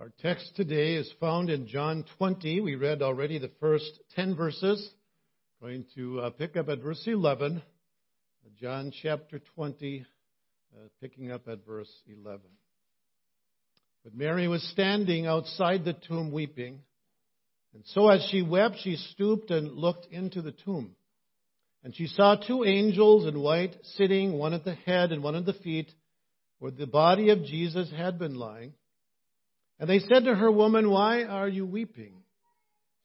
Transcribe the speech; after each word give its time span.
Our 0.00 0.12
text 0.20 0.54
today 0.54 0.94
is 0.94 1.12
found 1.18 1.50
in 1.50 1.66
John 1.66 2.04
20. 2.18 2.60
We 2.60 2.76
read 2.76 3.02
already 3.02 3.38
the 3.38 3.50
first 3.58 3.98
10 4.14 4.36
verses. 4.36 4.88
Going 5.60 5.86
to 5.96 6.20
uh, 6.20 6.30
pick 6.30 6.56
up 6.56 6.68
at 6.68 6.78
verse 6.78 7.02
11. 7.04 7.60
John 8.60 8.92
chapter 9.02 9.40
20, 9.56 10.06
uh, 10.72 10.78
picking 11.00 11.32
up 11.32 11.48
at 11.48 11.66
verse 11.66 11.90
11. 12.06 12.38
But 14.04 14.14
Mary 14.14 14.46
was 14.46 14.62
standing 14.70 15.26
outside 15.26 15.84
the 15.84 15.94
tomb 15.94 16.30
weeping. 16.30 16.78
And 17.74 17.82
so 17.86 18.08
as 18.08 18.24
she 18.30 18.42
wept, 18.42 18.76
she 18.80 18.94
stooped 18.94 19.50
and 19.50 19.72
looked 19.72 20.06
into 20.12 20.42
the 20.42 20.52
tomb. 20.52 20.94
And 21.82 21.92
she 21.92 22.06
saw 22.06 22.36
two 22.36 22.62
angels 22.62 23.26
in 23.26 23.40
white 23.40 23.74
sitting, 23.96 24.38
one 24.38 24.54
at 24.54 24.64
the 24.64 24.74
head 24.74 25.10
and 25.10 25.24
one 25.24 25.34
at 25.34 25.44
the 25.44 25.54
feet, 25.54 25.90
where 26.60 26.70
the 26.70 26.86
body 26.86 27.30
of 27.30 27.42
Jesus 27.42 27.90
had 27.90 28.16
been 28.20 28.36
lying. 28.36 28.74
And 29.78 29.88
they 29.88 30.00
said 30.00 30.24
to 30.24 30.34
her, 30.34 30.50
Woman, 30.50 30.90
why 30.90 31.24
are 31.24 31.48
you 31.48 31.64
weeping? 31.64 32.14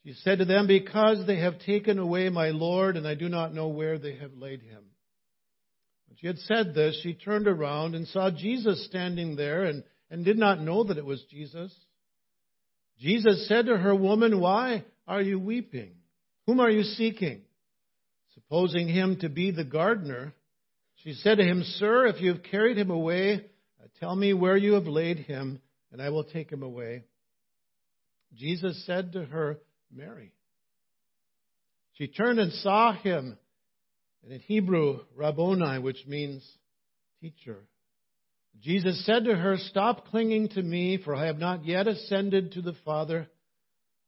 She 0.06 0.14
said 0.14 0.40
to 0.40 0.46
them, 0.46 0.68
Because 0.68 1.26
they 1.26 1.38
have 1.40 1.60
taken 1.60 2.00
away 2.00 2.30
my 2.30 2.50
Lord, 2.50 2.98
and 2.98 3.08
I 3.08 3.16
do 3.16 3.30
not 3.30 3.54
know 3.54 3.68
where 3.68 3.98
they 4.00 4.16
have 4.18 4.34
laid 4.34 4.62
him. 4.62 4.84
When 6.08 6.18
she 6.20 6.28
had 6.28 6.40
said 6.40 6.74
this, 6.74 7.00
she 7.04 7.14
turned 7.14 7.48
around 7.48 7.96
and 7.96 8.08
saw 8.08 8.32
Jesus 8.32 8.86
standing 8.86 9.36
there, 9.36 9.64
and, 9.64 9.84
and 10.10 10.26
did 10.26 10.38
not 10.38 10.62
know 10.62 10.84
that 10.84 10.98
it 10.98 11.06
was 11.06 11.24
Jesus. 11.30 11.74
Jesus 13.00 13.48
said 13.48 13.68
to 13.68 13.78
her, 13.78 13.96
Woman, 13.96 14.40
why 14.40 14.84
are 15.08 15.22
you 15.22 15.40
weeping? 15.40 15.94
Whom 16.48 16.60
are 16.60 16.70
you 16.70 16.84
seeking? 16.84 17.42
Supposing 18.34 18.88
him 18.88 19.18
to 19.22 19.30
be 19.30 19.52
the 19.52 19.64
gardener, 19.64 20.34
she 20.96 21.14
said 21.14 21.38
to 21.38 21.44
him, 21.44 21.64
Sir, 21.64 22.08
if 22.08 22.22
you 22.22 22.34
have 22.34 22.44
carried 22.44 22.78
him 22.78 22.90
away, 22.90 23.36
uh, 23.36 23.88
tell 24.00 24.16
me 24.16 24.34
where 24.34 24.58
you 24.58 24.74
have 24.74 24.88
laid 24.88 25.20
him 25.20 25.60
and 25.94 26.02
I 26.02 26.10
will 26.10 26.24
take 26.24 26.52
him 26.52 26.64
away. 26.64 27.04
Jesus 28.34 28.84
said 28.86 29.14
to 29.14 29.24
her, 29.24 29.60
Mary. 29.96 30.34
She 31.94 32.08
turned 32.08 32.40
and 32.40 32.52
saw 32.52 32.94
him, 32.94 33.38
and 34.24 34.34
in 34.34 34.40
Hebrew, 34.40 35.02
Rabboni, 35.16 35.78
which 35.80 36.04
means 36.08 36.44
teacher. 37.22 37.60
Jesus 38.60 39.06
said 39.06 39.26
to 39.26 39.36
her, 39.36 39.58
Stop 39.58 40.08
clinging 40.08 40.50
to 40.50 40.64
me, 40.64 40.98
for 40.98 41.16
I 41.16 41.28
have 41.28 41.38
not 41.38 41.64
yet 41.64 41.88
ascended 41.88 42.54
to 42.54 42.64
the 42.64 42.76
Father. 42.84 43.28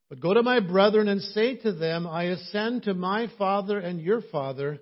But 0.09 0.19
go 0.19 0.33
to 0.33 0.41
my 0.41 0.61
brethren 0.61 1.07
and 1.07 1.21
say 1.21 1.57
to 1.57 1.71
them, 1.71 2.07
I 2.07 2.23
ascend 2.23 2.83
to 2.83 2.95
my 2.95 3.27
Father 3.37 3.77
and 3.77 4.01
your 4.01 4.21
Father, 4.31 4.79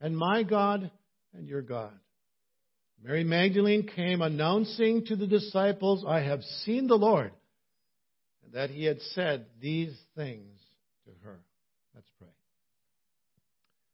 and 0.00 0.16
my 0.16 0.44
God 0.44 0.90
and 1.32 1.48
your 1.48 1.62
God. 1.62 1.92
Mary 3.04 3.22
Magdalene 3.22 3.86
came 3.86 4.22
announcing 4.22 5.04
to 5.04 5.14
the 5.14 5.26
disciples, 5.26 6.06
I 6.08 6.20
have 6.20 6.42
seen 6.64 6.86
the 6.86 6.94
Lord, 6.94 7.32
and 8.42 8.54
that 8.54 8.70
he 8.70 8.86
had 8.86 8.98
said 9.12 9.44
these 9.60 9.94
things 10.16 10.58
to 11.04 11.10
her. 11.22 11.38
Let's 11.94 12.08
pray. 12.18 12.30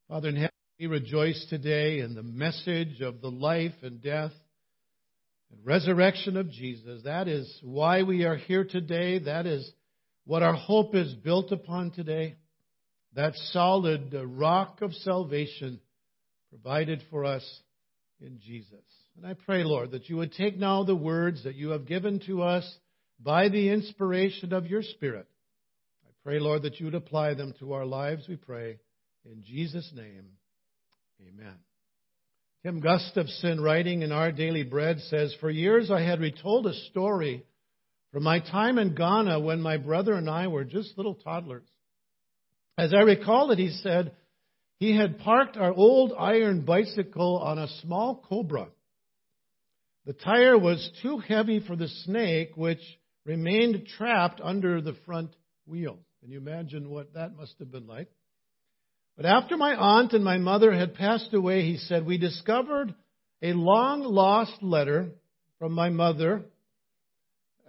Father 0.06 0.28
in 0.28 0.36
heaven, 0.36 0.50
we 0.78 0.86
rejoice 0.86 1.44
today 1.50 1.98
in 1.98 2.14
the 2.14 2.22
message 2.22 3.00
of 3.00 3.20
the 3.20 3.32
life 3.32 3.74
and 3.82 4.00
death 4.00 4.30
and 5.50 5.66
resurrection 5.66 6.36
of 6.36 6.48
Jesus. 6.48 7.02
That 7.02 7.26
is 7.26 7.52
why 7.64 8.04
we 8.04 8.22
are 8.22 8.36
here 8.36 8.64
today. 8.64 9.18
That 9.18 9.44
is 9.44 9.68
what 10.24 10.44
our 10.44 10.54
hope 10.54 10.94
is 10.94 11.12
built 11.14 11.50
upon 11.50 11.90
today. 11.90 12.36
That 13.16 13.34
solid 13.34 14.14
rock 14.14 14.82
of 14.82 14.94
salvation 14.94 15.80
provided 16.50 17.02
for 17.10 17.24
us 17.24 17.42
in 18.20 18.38
Jesus. 18.40 18.84
And 19.16 19.26
I 19.26 19.34
pray, 19.34 19.64
Lord, 19.64 19.92
that 19.92 20.08
you 20.08 20.16
would 20.16 20.32
take 20.32 20.58
now 20.58 20.84
the 20.84 20.96
words 20.96 21.44
that 21.44 21.54
you 21.54 21.70
have 21.70 21.86
given 21.86 22.20
to 22.26 22.42
us 22.42 22.78
by 23.18 23.48
the 23.48 23.68
inspiration 23.68 24.52
of 24.52 24.66
your 24.66 24.82
Spirit. 24.82 25.26
I 26.06 26.10
pray, 26.24 26.38
Lord, 26.38 26.62
that 26.62 26.80
you 26.80 26.86
would 26.86 26.94
apply 26.94 27.34
them 27.34 27.54
to 27.60 27.72
our 27.74 27.84
lives, 27.84 28.26
we 28.28 28.36
pray. 28.36 28.78
In 29.24 29.42
Jesus' 29.42 29.90
name, 29.94 30.24
amen. 31.20 31.56
Tim 32.62 32.80
Gustafson, 32.80 33.60
writing 33.60 34.02
in 34.02 34.12
Our 34.12 34.32
Daily 34.32 34.62
Bread, 34.62 35.00
says, 35.00 35.34
For 35.40 35.50
years 35.50 35.90
I 35.90 36.02
had 36.02 36.20
retold 36.20 36.66
a 36.66 36.74
story 36.90 37.44
from 38.12 38.22
my 38.22 38.40
time 38.40 38.78
in 38.78 38.94
Ghana 38.94 39.40
when 39.40 39.60
my 39.60 39.76
brother 39.76 40.14
and 40.14 40.28
I 40.28 40.48
were 40.48 40.64
just 40.64 40.96
little 40.96 41.14
toddlers. 41.14 41.68
As 42.76 42.92
I 42.92 43.00
recall 43.00 43.50
it, 43.50 43.58
he 43.58 43.70
said, 43.70 44.12
he 44.78 44.96
had 44.96 45.18
parked 45.18 45.58
our 45.58 45.72
old 45.72 46.14
iron 46.18 46.62
bicycle 46.64 47.38
on 47.38 47.58
a 47.58 47.68
small 47.82 48.24
cobra. 48.26 48.68
The 50.10 50.14
tire 50.14 50.58
was 50.58 50.90
too 51.02 51.18
heavy 51.18 51.60
for 51.60 51.76
the 51.76 51.86
snake, 51.86 52.56
which 52.56 52.80
remained 53.24 53.86
trapped 53.96 54.40
under 54.42 54.80
the 54.80 54.96
front 55.06 55.30
wheel. 55.66 56.00
Can 56.20 56.32
you 56.32 56.38
imagine 56.38 56.90
what 56.90 57.14
that 57.14 57.36
must 57.36 57.54
have 57.60 57.70
been 57.70 57.86
like? 57.86 58.08
But 59.16 59.24
after 59.24 59.56
my 59.56 59.72
aunt 59.72 60.12
and 60.12 60.24
my 60.24 60.36
mother 60.36 60.72
had 60.72 60.96
passed 60.96 61.32
away, 61.32 61.62
he 61.62 61.76
said, 61.76 62.04
we 62.04 62.18
discovered 62.18 62.92
a 63.40 63.52
long 63.52 64.02
lost 64.02 64.60
letter 64.60 65.10
from 65.60 65.74
my 65.74 65.90
mother, 65.90 66.42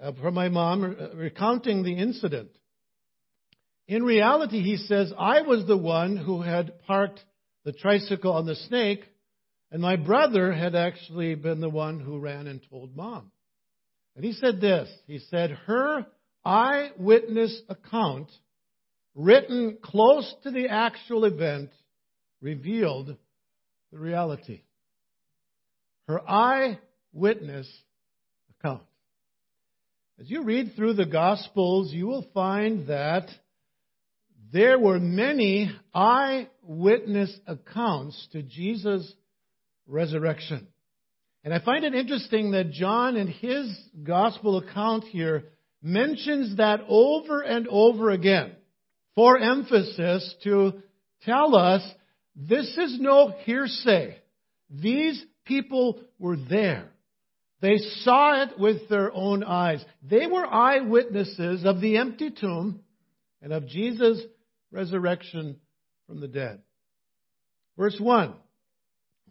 uh, 0.01 0.13
from 0.19 0.33
my 0.33 0.49
mom, 0.49 0.97
uh, 0.99 1.15
recounting 1.15 1.83
the 1.83 1.93
incident. 1.93 2.49
In 3.87 4.01
reality, 4.01 4.63
he 4.63 4.77
says, 4.77 5.13
I 5.15 5.41
was 5.41 5.67
the 5.67 5.77
one 5.77 6.17
who 6.17 6.41
had 6.41 6.81
parked 6.87 7.19
the 7.65 7.71
tricycle 7.71 8.33
on 8.33 8.47
the 8.47 8.55
snake, 8.55 9.03
and 9.71 9.81
my 9.81 9.95
brother 9.95 10.51
had 10.51 10.75
actually 10.75 11.33
been 11.35 11.61
the 11.61 11.69
one 11.69 11.99
who 11.99 12.19
ran 12.19 12.47
and 12.47 12.59
told 12.69 12.95
mom. 12.95 13.31
And 14.15 14.25
he 14.25 14.33
said 14.33 14.59
this 14.59 14.89
He 15.07 15.19
said, 15.29 15.51
Her 15.51 16.05
eyewitness 16.43 17.61
account, 17.69 18.29
written 19.15 19.77
close 19.81 20.33
to 20.43 20.51
the 20.51 20.67
actual 20.67 21.25
event, 21.25 21.69
revealed 22.41 23.15
the 23.91 23.97
reality. 23.97 24.61
Her 26.07 26.21
eyewitness 26.29 27.71
account. 28.59 28.83
As 30.19 30.29
you 30.29 30.43
read 30.43 30.73
through 30.75 30.93
the 30.93 31.05
Gospels, 31.05 31.93
you 31.93 32.07
will 32.07 32.27
find 32.33 32.87
that 32.87 33.29
there 34.51 34.77
were 34.77 34.99
many 34.99 35.71
eyewitness 35.93 37.35
accounts 37.47 38.27
to 38.33 38.43
Jesus' 38.43 39.13
resurrection. 39.91 40.67
And 41.43 41.53
I 41.53 41.59
find 41.59 41.83
it 41.83 41.93
interesting 41.93 42.51
that 42.51 42.71
John, 42.71 43.15
in 43.15 43.27
his 43.27 43.77
gospel 44.03 44.57
account 44.57 45.05
here, 45.05 45.45
mentions 45.81 46.57
that 46.57 46.81
over 46.87 47.41
and 47.41 47.67
over 47.67 48.11
again 48.11 48.53
for 49.15 49.37
emphasis 49.37 50.35
to 50.43 50.81
tell 51.23 51.55
us 51.55 51.81
this 52.35 52.77
is 52.77 52.97
no 52.99 53.33
hearsay. 53.43 54.17
These 54.69 55.23
people 55.45 55.99
were 56.19 56.37
there. 56.37 56.89
They 57.61 57.77
saw 57.77 58.43
it 58.43 58.59
with 58.59 58.89
their 58.89 59.11
own 59.13 59.43
eyes. 59.43 59.83
They 60.01 60.25
were 60.27 60.45
eyewitnesses 60.45 61.65
of 61.65 61.81
the 61.81 61.97
empty 61.97 62.31
tomb 62.31 62.81
and 63.41 63.51
of 63.51 63.67
Jesus' 63.67 64.21
resurrection 64.71 65.57
from 66.07 66.21
the 66.21 66.27
dead. 66.27 66.61
Verse 67.77 67.97
1 67.99 68.33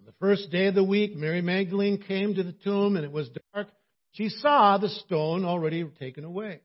the 0.04 0.12
first 0.20 0.50
day 0.50 0.66
of 0.66 0.74
the 0.74 0.84
week, 0.84 1.16
Mary 1.16 1.42
Magdalene 1.42 2.02
came 2.02 2.34
to 2.34 2.42
the 2.42 2.52
tomb 2.52 2.96
and 2.96 3.04
it 3.04 3.12
was 3.12 3.30
dark. 3.54 3.68
She 4.12 4.28
saw 4.28 4.78
the 4.78 4.88
stone 4.88 5.44
already 5.44 5.84
taken 5.98 6.24
away. 6.24 6.60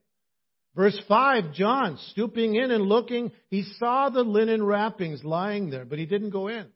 Verse 0.75 0.99
5, 1.07 1.53
John, 1.53 1.97
stooping 2.11 2.55
in 2.55 2.71
and 2.71 2.83
looking, 2.83 3.31
he 3.49 3.63
saw 3.77 4.09
the 4.09 4.23
linen 4.23 4.63
wrappings 4.63 5.23
lying 5.23 5.69
there, 5.69 5.85
but 5.85 5.99
he 5.99 6.05
didn't 6.05 6.31
go 6.31 6.49
in. 6.49 6.67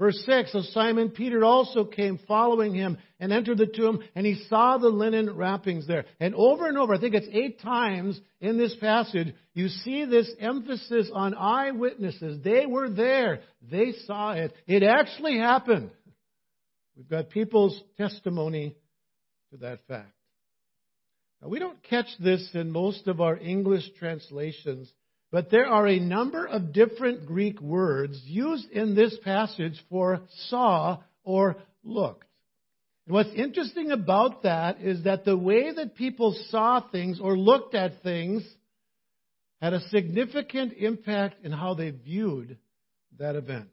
Verse 0.00 0.18
6, 0.24 0.52
so 0.52 0.62
Simon 0.62 1.10
Peter 1.10 1.44
also 1.44 1.84
came 1.84 2.18
following 2.26 2.72
him 2.72 2.96
and 3.20 3.34
entered 3.34 3.58
the 3.58 3.66
tomb, 3.66 4.02
and 4.14 4.24
he 4.24 4.42
saw 4.48 4.78
the 4.78 4.88
linen 4.88 5.36
wrappings 5.36 5.86
there. 5.86 6.06
And 6.18 6.34
over 6.34 6.66
and 6.66 6.78
over, 6.78 6.94
I 6.94 6.98
think 6.98 7.14
it's 7.14 7.28
eight 7.30 7.60
times 7.60 8.18
in 8.40 8.56
this 8.56 8.74
passage, 8.76 9.34
you 9.52 9.68
see 9.68 10.06
this 10.06 10.30
emphasis 10.40 11.10
on 11.12 11.34
eyewitnesses. 11.34 12.42
They 12.42 12.64
were 12.64 12.88
there. 12.88 13.40
They 13.70 13.92
saw 14.06 14.32
it. 14.32 14.54
It 14.66 14.82
actually 14.82 15.36
happened. 15.36 15.90
We've 16.96 17.06
got 17.06 17.28
people's 17.28 17.78
testimony 17.98 18.74
to 19.50 19.58
that 19.58 19.80
fact. 19.86 20.14
Now, 21.42 21.48
we 21.48 21.58
don't 21.58 21.82
catch 21.82 22.08
this 22.18 22.48
in 22.54 22.70
most 22.70 23.06
of 23.06 23.20
our 23.20 23.36
English 23.36 23.84
translations, 23.98 24.90
but 25.30 25.50
there 25.50 25.66
are 25.66 25.86
a 25.86 26.00
number 26.00 26.46
of 26.46 26.72
different 26.72 27.26
Greek 27.26 27.60
words 27.60 28.20
used 28.24 28.70
in 28.70 28.94
this 28.94 29.16
passage 29.22 29.80
for 29.88 30.20
saw 30.48 30.98
or 31.22 31.56
looked. 31.84 32.26
And 33.06 33.14
what's 33.14 33.34
interesting 33.34 33.90
about 33.90 34.42
that 34.42 34.80
is 34.80 35.04
that 35.04 35.24
the 35.24 35.36
way 35.36 35.72
that 35.72 35.94
people 35.94 36.36
saw 36.48 36.80
things 36.90 37.20
or 37.20 37.38
looked 37.38 37.74
at 37.74 38.02
things 38.02 38.42
had 39.60 39.72
a 39.72 39.88
significant 39.88 40.72
impact 40.72 41.44
in 41.44 41.52
how 41.52 41.74
they 41.74 41.90
viewed 41.90 42.56
that 43.18 43.36
event. 43.36 43.68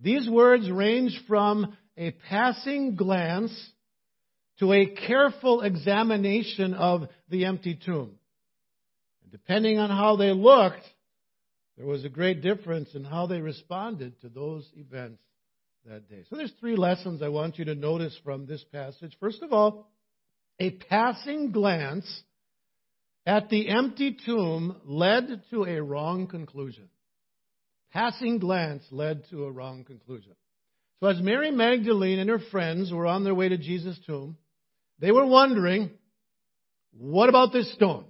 These 0.00 0.28
words 0.28 0.70
range 0.70 1.18
from 1.28 1.76
a 1.96 2.10
passing 2.28 2.96
glance 2.96 3.52
to 4.58 4.72
a 4.72 4.86
careful 4.86 5.62
examination 5.62 6.74
of 6.74 7.08
the 7.28 7.44
empty 7.44 7.78
tomb. 7.84 8.15
And 9.26 9.32
depending 9.32 9.78
on 9.78 9.90
how 9.90 10.16
they 10.16 10.30
looked, 10.30 10.84
there 11.76 11.86
was 11.86 12.04
a 12.04 12.08
great 12.08 12.42
difference 12.42 12.94
in 12.94 13.04
how 13.04 13.26
they 13.26 13.40
responded 13.40 14.20
to 14.20 14.28
those 14.28 14.70
events 14.76 15.20
that 15.84 16.08
day. 16.08 16.22
So 16.30 16.36
there's 16.36 16.52
three 16.60 16.76
lessons 16.76 17.22
I 17.22 17.28
want 17.28 17.58
you 17.58 17.64
to 17.66 17.74
notice 17.74 18.16
from 18.24 18.46
this 18.46 18.64
passage. 18.72 19.16
First 19.20 19.42
of 19.42 19.52
all, 19.52 19.90
a 20.58 20.70
passing 20.70 21.50
glance 21.50 22.22
at 23.26 23.50
the 23.50 23.68
empty 23.68 24.16
tomb 24.24 24.76
led 24.84 25.42
to 25.50 25.64
a 25.64 25.82
wrong 25.82 26.28
conclusion. 26.28 26.88
Passing 27.92 28.38
glance 28.38 28.84
led 28.90 29.28
to 29.30 29.44
a 29.44 29.50
wrong 29.50 29.84
conclusion. 29.84 30.32
So 31.00 31.08
as 31.08 31.20
Mary 31.20 31.50
Magdalene 31.50 32.20
and 32.20 32.30
her 32.30 32.40
friends 32.50 32.92
were 32.92 33.06
on 33.06 33.24
their 33.24 33.34
way 33.34 33.48
to 33.48 33.58
Jesus' 33.58 33.98
tomb, 34.06 34.36
they 34.98 35.10
were 35.10 35.26
wondering, 35.26 35.90
what 36.96 37.28
about 37.28 37.52
this 37.52 37.72
stone? 37.74 38.06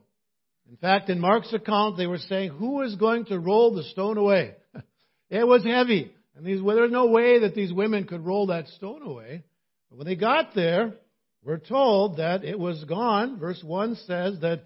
In 0.68 0.76
fact, 0.76 1.10
in 1.10 1.20
Mark's 1.20 1.52
account, 1.52 1.96
they 1.96 2.06
were 2.06 2.18
saying, 2.18 2.50
who 2.50 2.82
is 2.82 2.96
going 2.96 3.26
to 3.26 3.38
roll 3.38 3.74
the 3.74 3.84
stone 3.84 4.18
away? 4.18 4.54
it 5.30 5.46
was 5.46 5.64
heavy. 5.64 6.12
And 6.36 6.44
these, 6.44 6.60
well, 6.60 6.74
there 6.74 6.82
was 6.82 6.92
no 6.92 7.06
way 7.06 7.40
that 7.40 7.54
these 7.54 7.72
women 7.72 8.06
could 8.06 8.24
roll 8.24 8.48
that 8.48 8.68
stone 8.68 9.02
away. 9.02 9.44
But 9.88 9.98
when 9.98 10.06
they 10.06 10.16
got 10.16 10.54
there, 10.54 10.94
we're 11.42 11.58
told 11.58 12.16
that 12.16 12.44
it 12.44 12.58
was 12.58 12.82
gone. 12.84 13.38
Verse 13.38 13.62
1 13.62 13.96
says 14.06 14.40
that 14.40 14.64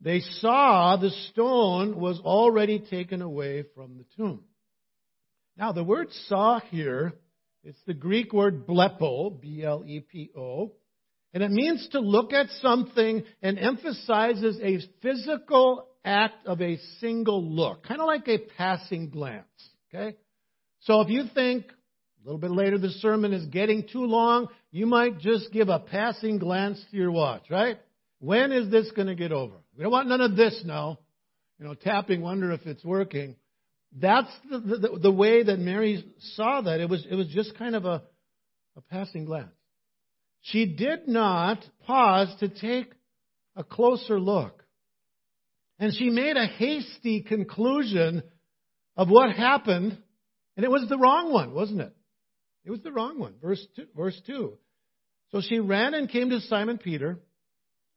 they 0.00 0.20
saw 0.20 0.96
the 0.96 1.10
stone 1.32 2.00
was 2.00 2.20
already 2.20 2.78
taken 2.78 3.20
away 3.20 3.64
from 3.74 3.98
the 3.98 4.04
tomb. 4.16 4.44
Now, 5.58 5.72
the 5.72 5.84
word 5.84 6.08
saw 6.28 6.60
here, 6.60 7.12
it's 7.64 7.82
the 7.86 7.92
Greek 7.92 8.32
word 8.32 8.66
blepo, 8.66 9.38
B-L-E-P-O, 9.38 10.72
and 11.32 11.42
it 11.42 11.50
means 11.50 11.88
to 11.92 12.00
look 12.00 12.32
at 12.32 12.48
something 12.60 13.22
and 13.42 13.58
emphasizes 13.58 14.58
a 14.62 14.78
physical 15.00 15.86
act 16.04 16.46
of 16.46 16.60
a 16.60 16.78
single 16.98 17.42
look, 17.44 17.86
kind 17.86 18.00
of 18.00 18.06
like 18.06 18.26
a 18.28 18.38
passing 18.56 19.10
glance. 19.10 19.46
Okay? 19.88 20.16
So 20.80 21.00
if 21.02 21.08
you 21.08 21.24
think 21.32 21.66
a 21.66 22.26
little 22.26 22.40
bit 22.40 22.50
later 22.50 22.78
the 22.78 22.90
sermon 22.90 23.32
is 23.32 23.46
getting 23.46 23.86
too 23.86 24.04
long, 24.04 24.48
you 24.70 24.86
might 24.86 25.18
just 25.18 25.52
give 25.52 25.68
a 25.68 25.78
passing 25.78 26.38
glance 26.38 26.82
to 26.90 26.96
your 26.96 27.12
watch, 27.12 27.44
right? 27.50 27.78
When 28.18 28.52
is 28.52 28.70
this 28.70 28.90
going 28.90 29.08
to 29.08 29.14
get 29.14 29.32
over? 29.32 29.54
We 29.76 29.82
don't 29.82 29.92
want 29.92 30.08
none 30.08 30.20
of 30.20 30.36
this 30.36 30.62
now. 30.64 30.98
You 31.58 31.66
know, 31.66 31.74
tapping, 31.74 32.22
wonder 32.22 32.52
if 32.52 32.66
it's 32.66 32.84
working. 32.84 33.36
That's 33.92 34.30
the, 34.50 34.58
the, 34.58 34.98
the 35.02 35.12
way 35.12 35.42
that 35.42 35.58
Mary 35.58 36.04
saw 36.34 36.62
that. 36.62 36.80
It 36.80 36.88
was, 36.88 37.06
it 37.08 37.14
was 37.14 37.28
just 37.28 37.56
kind 37.58 37.74
of 37.74 37.84
a, 37.84 38.02
a 38.76 38.80
passing 38.90 39.26
glance. 39.26 39.50
She 40.42 40.66
did 40.66 41.06
not 41.06 41.64
pause 41.86 42.34
to 42.40 42.48
take 42.48 42.92
a 43.56 43.64
closer 43.64 44.18
look. 44.18 44.64
And 45.78 45.94
she 45.94 46.10
made 46.10 46.36
a 46.36 46.46
hasty 46.46 47.22
conclusion 47.22 48.22
of 48.96 49.08
what 49.08 49.34
happened, 49.34 49.96
and 50.56 50.64
it 50.64 50.70
was 50.70 50.86
the 50.88 50.98
wrong 50.98 51.32
one, 51.32 51.54
wasn't 51.54 51.80
it? 51.80 51.94
It 52.64 52.70
was 52.70 52.80
the 52.80 52.92
wrong 52.92 53.18
one. 53.18 53.34
Verse 53.40 53.64
two, 53.74 53.86
verse 53.96 54.20
2. 54.26 54.58
So 55.32 55.40
she 55.40 55.58
ran 55.58 55.94
and 55.94 56.08
came 56.08 56.30
to 56.30 56.40
Simon 56.40 56.78
Peter 56.78 57.18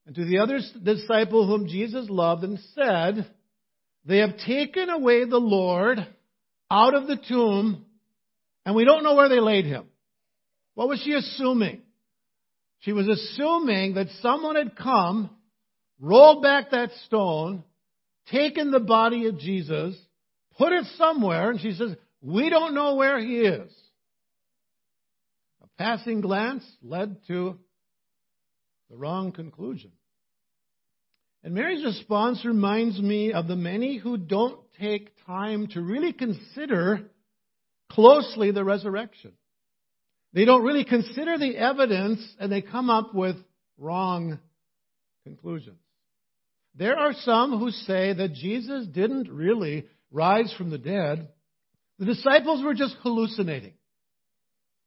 and 0.06 0.16
to 0.16 0.26
the 0.26 0.40
other 0.40 0.60
disciple 0.84 1.48
whom 1.48 1.68
Jesus 1.68 2.10
loved 2.10 2.44
and 2.44 2.60
said, 2.74 3.30
They 4.06 4.20
have 4.20 4.38
taken 4.46 4.90
away 4.90 5.26
the 5.26 5.40
Lord 5.40 6.00
out 6.70 6.94
of 6.94 7.08
the 7.08 7.18
tomb, 7.18 7.86
and 8.66 8.76
we 8.76 8.86
don't 8.86 9.04
know 9.04 9.16
where 9.16 9.30
they 9.30 9.40
laid 9.40 9.66
him. 9.66 9.86
What 10.76 10.88
was 10.88 11.02
she 11.04 11.14
assuming? 11.14 11.82
She 12.84 12.92
was 12.92 13.08
assuming 13.08 13.94
that 13.94 14.08
someone 14.22 14.58
had 14.58 14.76
come, 14.76 15.30
rolled 16.02 16.44
back 16.44 16.72
that 16.72 16.92
stone, 17.06 17.64
taken 18.30 18.72
the 18.72 18.82
body 18.82 19.28
of 19.28 19.40
Jesus, 19.40 19.96
put 20.58 20.74
it 20.74 20.86
somewhere, 20.98 21.50
and 21.50 21.62
she 21.62 21.74
says, 21.74 21.96
We 22.22 22.50
don't 22.50 22.74
know 22.74 22.96
where 22.96 23.20
he 23.20 23.40
is. 23.40 23.72
A 25.64 25.68
passing 25.78 26.20
glance 26.20 26.66
led 26.82 27.26
to 27.28 27.58
the 28.90 28.98
wrong 28.98 29.32
conclusion. 29.32 29.92
And 31.42 31.54
Mary's 31.54 31.86
response 31.86 32.44
reminds 32.44 33.00
me 33.00 33.32
of 33.32 33.48
the 33.48 33.56
many 33.56 33.98
who 33.98 34.18
don't 34.18 34.60
take 34.78 35.12
time 35.26 35.68
to 35.68 35.82
really 35.82 36.12
consider 36.12 37.10
closely 37.90 38.52
the 38.52 38.66
resurrection. 38.66 39.32
They 40.34 40.46
don't 40.46 40.64
really 40.64 40.86
consider 40.86 41.38
the 41.38 41.56
evidence 41.58 42.20
and 42.40 42.52
they 42.52 42.62
come 42.62 42.90
up 42.90 43.14
with 43.14 43.36
wrong 43.78 44.40
conclusions. 45.24 45.78
There 46.76 46.98
are 46.98 47.14
some 47.14 47.60
who 47.60 47.70
say 47.70 48.14
that 48.14 48.34
Jesus 48.34 48.88
didn't 48.88 49.30
really 49.32 49.86
rise 50.12 50.54
from 50.58 50.72
the 50.72 50.80
dead. 50.80 51.30
The 52.00 52.06
disciples 52.06 52.64
were 52.64 52.74
just 52.74 52.96
hallucinating. 53.04 53.74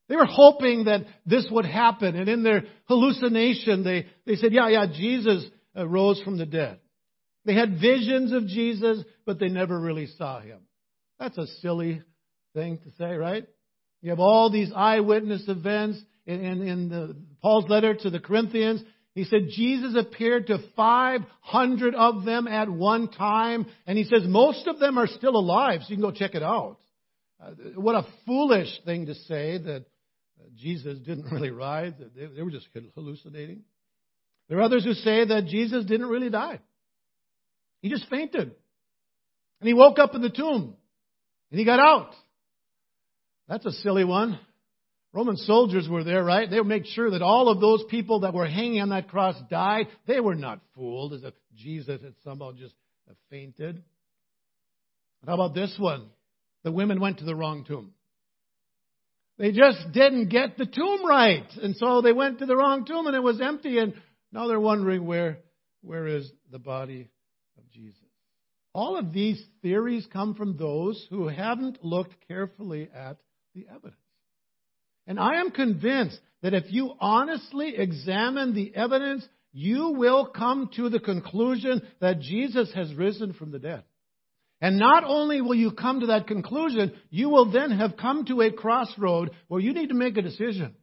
They 0.09 0.17
were 0.17 0.27
hoping 0.27 0.85
that 0.85 1.03
this 1.25 1.47
would 1.51 1.67
happen, 1.67 2.15
and 2.15 2.29
in 2.29 2.45
their 2.45 2.65
hallucination, 2.85 3.83
they, 3.83 4.07
they 4.25 4.37
said, 4.37 4.53
Yeah, 4.53 4.69
yeah, 4.69 4.87
Jesus 4.87 5.45
uh, 5.77 5.87
rose 5.87 6.21
from 6.23 6.39
the 6.39 6.47
dead. 6.47 6.79
They 7.45 7.55
had 7.55 7.81
visions 7.81 8.33
of 8.33 8.47
Jesus, 8.47 8.99
but 9.25 9.41
they 9.41 9.49
never 9.49 9.79
really 9.79 10.07
saw 10.07 10.41
him. 10.41 10.61
That's 11.19 11.39
a 11.39 11.47
silly 11.61 12.03
thing 12.55 12.79
to 12.79 12.91
say, 12.99 13.15
right? 13.15 13.47
You 14.07 14.11
have 14.11 14.21
all 14.21 14.51
these 14.51 14.71
eyewitness 14.73 15.43
events. 15.49 16.01
In, 16.27 16.41
in, 16.41 16.63
in 16.63 16.89
the, 16.89 17.17
Paul's 17.43 17.69
letter 17.69 17.93
to 17.93 18.09
the 18.09 18.21
Corinthians, 18.21 18.81
he 19.17 19.25
said 19.25 19.49
Jesus 19.51 19.97
appeared 19.99 20.47
to 20.47 20.59
500 20.77 21.95
of 21.97 22.25
them 22.25 22.47
at 22.47 22.71
one 22.71 23.09
time, 23.09 23.67
and 23.85 23.99
he 23.99 24.05
says 24.05 24.23
most 24.25 24.69
of 24.69 24.79
them 24.79 24.97
are 24.97 25.09
still 25.09 25.35
alive, 25.35 25.81
so 25.83 25.89
you 25.89 25.97
can 25.97 26.03
go 26.03 26.13
check 26.13 26.37
it 26.37 26.43
out. 26.45 26.77
Uh, 27.43 27.51
what 27.75 27.97
a 27.97 28.07
foolish 28.25 28.69
thing 28.85 29.07
to 29.07 29.15
say 29.17 29.59
that 29.59 29.87
Jesus 30.55 31.01
didn't 31.01 31.25
really 31.33 31.51
rise, 31.51 31.93
they, 32.15 32.27
they 32.27 32.43
were 32.43 32.53
just 32.53 32.69
hallucinating. 32.95 33.63
There 34.49 34.59
are 34.59 34.63
others 34.63 34.85
who 34.85 34.93
say 34.93 35.25
that 35.25 35.47
Jesus 35.47 35.85
didn't 35.85 36.07
really 36.07 36.31
die. 36.31 36.61
He 37.83 37.91
just 37.91 38.09
fainted. 38.09 38.55
And 39.61 39.67
he 39.67 39.75
woke 39.75 39.99
up 39.99 40.15
in 40.15 40.23
the 40.23 40.31
tomb. 40.31 40.77
And 41.51 41.59
he 41.59 41.65
got 41.65 41.81
out. 41.81 42.13
That's 43.49 43.67
a 43.67 43.73
silly 43.73 44.05
one. 44.05 44.39
Roman 45.13 45.37
soldiers 45.37 45.89
were 45.89 46.05
there, 46.05 46.23
right? 46.23 46.51
They 46.51 46.59
would 46.59 46.67
make 46.67 46.85
sure 46.85 47.11
that 47.11 47.23
all 47.23 47.49
of 47.49 47.61
those 47.61 47.85
people 47.89 48.21
that 48.21 48.35
were 48.35 48.47
hanging 48.47 48.81
on 48.81 48.91
that 48.91 49.09
cross 49.09 49.37
died. 49.49 49.87
They 50.07 50.21
were 50.21 50.35
not 50.35 50.61
fooled 50.75 51.15
as 51.15 51.23
if 51.23 51.33
Jesus 51.55 52.03
had 52.03 52.15
somehow 52.23 52.53
just 52.53 52.75
fainted. 53.31 53.83
How 55.27 55.35
about 55.35 55.55
this 55.55 55.75
one? 55.79 56.09
The 56.63 56.73
women 56.73 57.01
went 57.01 57.19
to 57.19 57.25
the 57.25 57.35
wrong 57.35 57.65
tomb. 57.65 57.93
They 59.39 59.53
just 59.53 59.93
didn't 59.93 60.29
get 60.29 60.57
the 60.57 60.67
tomb 60.67 61.07
right. 61.07 61.47
And 61.63 61.77
so 61.77 62.01
they 62.01 62.13
went 62.13 62.39
to 62.39 62.47
the 62.47 62.57
wrong 62.57 62.85
tomb 62.85 63.07
and 63.07 63.17
it 63.17 63.23
was 63.23 63.41
empty 63.41 63.79
and 63.79 63.95
now 64.33 64.49
they're 64.49 64.61
wondering 64.61 65.07
where, 65.07 65.39
where 65.83 66.07
is 66.07 66.31
the 66.51 66.59
body 66.59 67.09
of 67.59 67.71
Jesus. 67.71 68.01
All 68.73 68.97
of 68.97 69.13
these 69.13 69.43
theories 69.63 70.07
come 70.13 70.35
from 70.35 70.57
those 70.57 71.07
who 71.11 71.29
haven't 71.29 71.85
looked 71.85 72.15
carefully 72.29 72.89
at 72.95 73.17
the 73.57 73.67
evidence. 73.73 73.97
And 75.07 75.19
I 75.19 75.41
am 75.41 75.51
convinced 75.51 76.21
that 76.43 76.53
if 76.53 76.65
you 76.69 76.93
honestly 77.01 77.75
examine 77.77 78.55
the 78.55 78.75
evidence, 78.75 79.27
you 79.53 79.95
will 79.97 80.27
come 80.27 80.69
to 80.77 80.91
the 80.91 81.01
conclusion 81.01 81.81
that 82.01 82.21
Jesus 82.21 82.71
has 82.75 82.93
risen 82.95 83.33
from 83.33 83.51
the 83.51 83.59
dead. 83.59 83.85
And 84.61 84.79
not 84.79 85.05
only 85.05 85.41
will 85.41 85.55
you 85.55 85.73
come 85.73 86.01
to 86.01 86.09
that 86.09 86.27
conclusion, 86.27 86.93
you 87.11 87.31
will 87.31 87.51
then 87.51 87.71
have 87.71 87.97
come 87.97 88.27
to 88.27 88.43
a 88.43 88.53
crossroad 88.53 89.31
where 89.49 89.61
you 89.61 89.73
need 89.73 89.89
to 89.89 89.95
make 89.95 90.19
a 90.19 90.23
decision. 90.23 90.75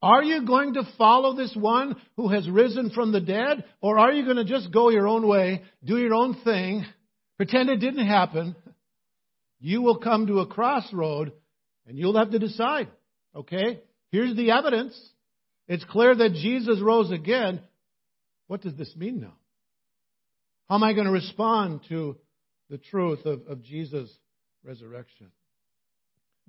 Are 0.00 0.22
you 0.22 0.46
going 0.46 0.74
to 0.74 0.88
follow 0.96 1.36
this 1.36 1.54
one 1.54 1.96
who 2.16 2.28
has 2.28 2.48
risen 2.48 2.90
from 2.90 3.12
the 3.12 3.20
dead? 3.20 3.64
Or 3.82 3.98
are 3.98 4.12
you 4.12 4.24
going 4.24 4.36
to 4.36 4.44
just 4.44 4.72
go 4.72 4.88
your 4.88 5.08
own 5.08 5.26
way, 5.26 5.62
do 5.84 5.98
your 5.98 6.14
own 6.14 6.36
thing, 6.42 6.86
pretend 7.36 7.68
it 7.68 7.78
didn't 7.78 8.06
happen? 8.06 8.56
You 9.60 9.82
will 9.82 9.98
come 9.98 10.28
to 10.28 10.40
a 10.40 10.46
crossroad 10.46 11.32
and 11.88 11.98
you'll 11.98 12.16
have 12.18 12.30
to 12.30 12.38
decide. 12.38 12.88
Okay, 13.34 13.80
here's 14.10 14.36
the 14.36 14.52
evidence. 14.52 14.98
It's 15.66 15.84
clear 15.84 16.14
that 16.14 16.32
Jesus 16.34 16.80
rose 16.80 17.10
again. 17.10 17.60
What 18.46 18.62
does 18.62 18.76
this 18.76 18.94
mean 18.96 19.20
now? 19.20 19.34
How 20.68 20.76
am 20.76 20.84
I 20.84 20.92
going 20.92 21.06
to 21.06 21.12
respond 21.12 21.80
to 21.88 22.16
the 22.70 22.78
truth 22.78 23.24
of, 23.24 23.46
of 23.48 23.62
Jesus' 23.62 24.10
resurrection. 24.64 25.28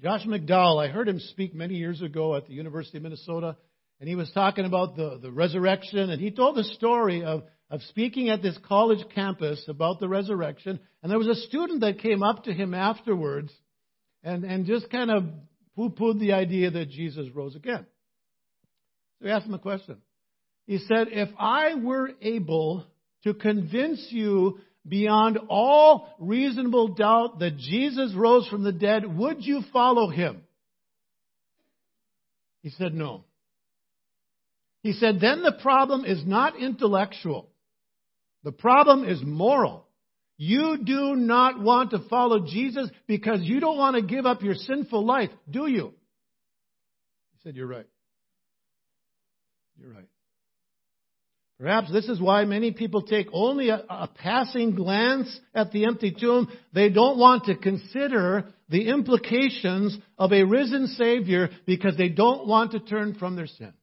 Josh 0.01 0.25
McDowell, 0.25 0.83
I 0.83 0.89
heard 0.89 1.07
him 1.07 1.19
speak 1.19 1.53
many 1.53 1.75
years 1.75 2.01
ago 2.01 2.35
at 2.35 2.47
the 2.47 2.53
University 2.53 2.97
of 2.97 3.03
Minnesota, 3.03 3.57
and 3.99 4.07
he 4.07 4.15
was 4.15 4.31
talking 4.31 4.65
about 4.65 4.95
the, 4.95 5.19
the 5.21 5.31
resurrection, 5.31 6.09
and 6.09 6.21
he 6.21 6.31
told 6.31 6.55
the 6.55 6.63
story 6.63 7.23
of, 7.23 7.43
of 7.69 7.81
speaking 7.83 8.29
at 8.29 8.41
this 8.41 8.57
college 8.67 9.05
campus 9.13 9.63
about 9.67 9.99
the 9.99 10.07
resurrection, 10.07 10.79
and 11.01 11.11
there 11.11 11.19
was 11.19 11.27
a 11.27 11.35
student 11.35 11.81
that 11.81 11.99
came 11.99 12.23
up 12.23 12.45
to 12.45 12.53
him 12.53 12.73
afterwards 12.73 13.51
and, 14.23 14.43
and 14.43 14.65
just 14.65 14.89
kind 14.89 15.11
of 15.11 15.23
poo 15.75 15.89
pooed 15.89 16.19
the 16.19 16.33
idea 16.33 16.71
that 16.71 16.89
Jesus 16.89 17.29
rose 17.33 17.55
again. 17.55 17.85
So 19.19 19.25
he 19.25 19.31
asked 19.31 19.45
him 19.45 19.53
a 19.53 19.59
question. 19.59 19.97
He 20.65 20.77
said, 20.77 21.07
If 21.09 21.29
I 21.37 21.75
were 21.75 22.11
able 22.21 22.85
to 23.23 23.33
convince 23.33 24.07
you 24.09 24.59
beyond 24.87 25.39
all 25.49 26.15
reasonable 26.19 26.89
doubt 26.89 27.39
that 27.39 27.57
Jesus 27.57 28.13
rose 28.15 28.47
from 28.47 28.63
the 28.63 28.71
dead, 28.71 29.17
would 29.17 29.43
you 29.45 29.61
follow 29.73 30.09
him? 30.09 30.41
He 32.61 32.69
said, 32.71 32.93
No. 32.93 33.23
He 34.81 34.93
said, 34.93 35.19
Then 35.19 35.43
the 35.43 35.57
problem 35.61 36.05
is 36.05 36.25
not 36.25 36.57
intellectual, 36.57 37.49
the 38.43 38.51
problem 38.51 39.07
is 39.07 39.21
moral. 39.23 39.85
You 40.41 40.77
do 40.77 41.17
not 41.17 41.59
want 41.59 41.91
to 41.91 41.99
follow 42.09 42.45
Jesus 42.47 42.89
because 43.07 43.41
you 43.41 43.59
don't 43.59 43.77
want 43.77 43.97
to 43.97 44.01
give 44.01 44.25
up 44.25 44.41
your 44.41 44.53
sinful 44.53 45.05
life, 45.05 45.31
do 45.49 45.67
you? 45.67 45.93
He 47.33 47.39
said, 47.43 47.57
You're 47.57 47.67
right. 47.67 47.85
You're 49.77 49.91
right. 49.91 50.07
Perhaps 51.59 51.91
this 51.91 52.07
is 52.07 52.21
why 52.21 52.45
many 52.45 52.71
people 52.71 53.01
take 53.01 53.27
only 53.33 53.67
a, 53.67 53.83
a, 53.89 54.09
passing 54.15 54.75
glance 54.75 55.27
at 55.53 55.73
the 55.73 55.83
empty 55.83 56.15
tomb. 56.17 56.47
They 56.71 56.87
don't 56.87 57.17
want 57.17 57.43
to 57.45 57.55
consider 57.57 58.45
the 58.69 58.87
implications 58.87 59.97
of 60.17 60.31
a 60.31 60.45
risen 60.45 60.87
Savior 60.87 61.49
because 61.65 61.97
they 61.97 62.07
don't 62.07 62.47
want 62.47 62.71
to 62.71 62.79
turn 62.79 63.15
from 63.15 63.35
their 63.35 63.47
sin. 63.47 63.73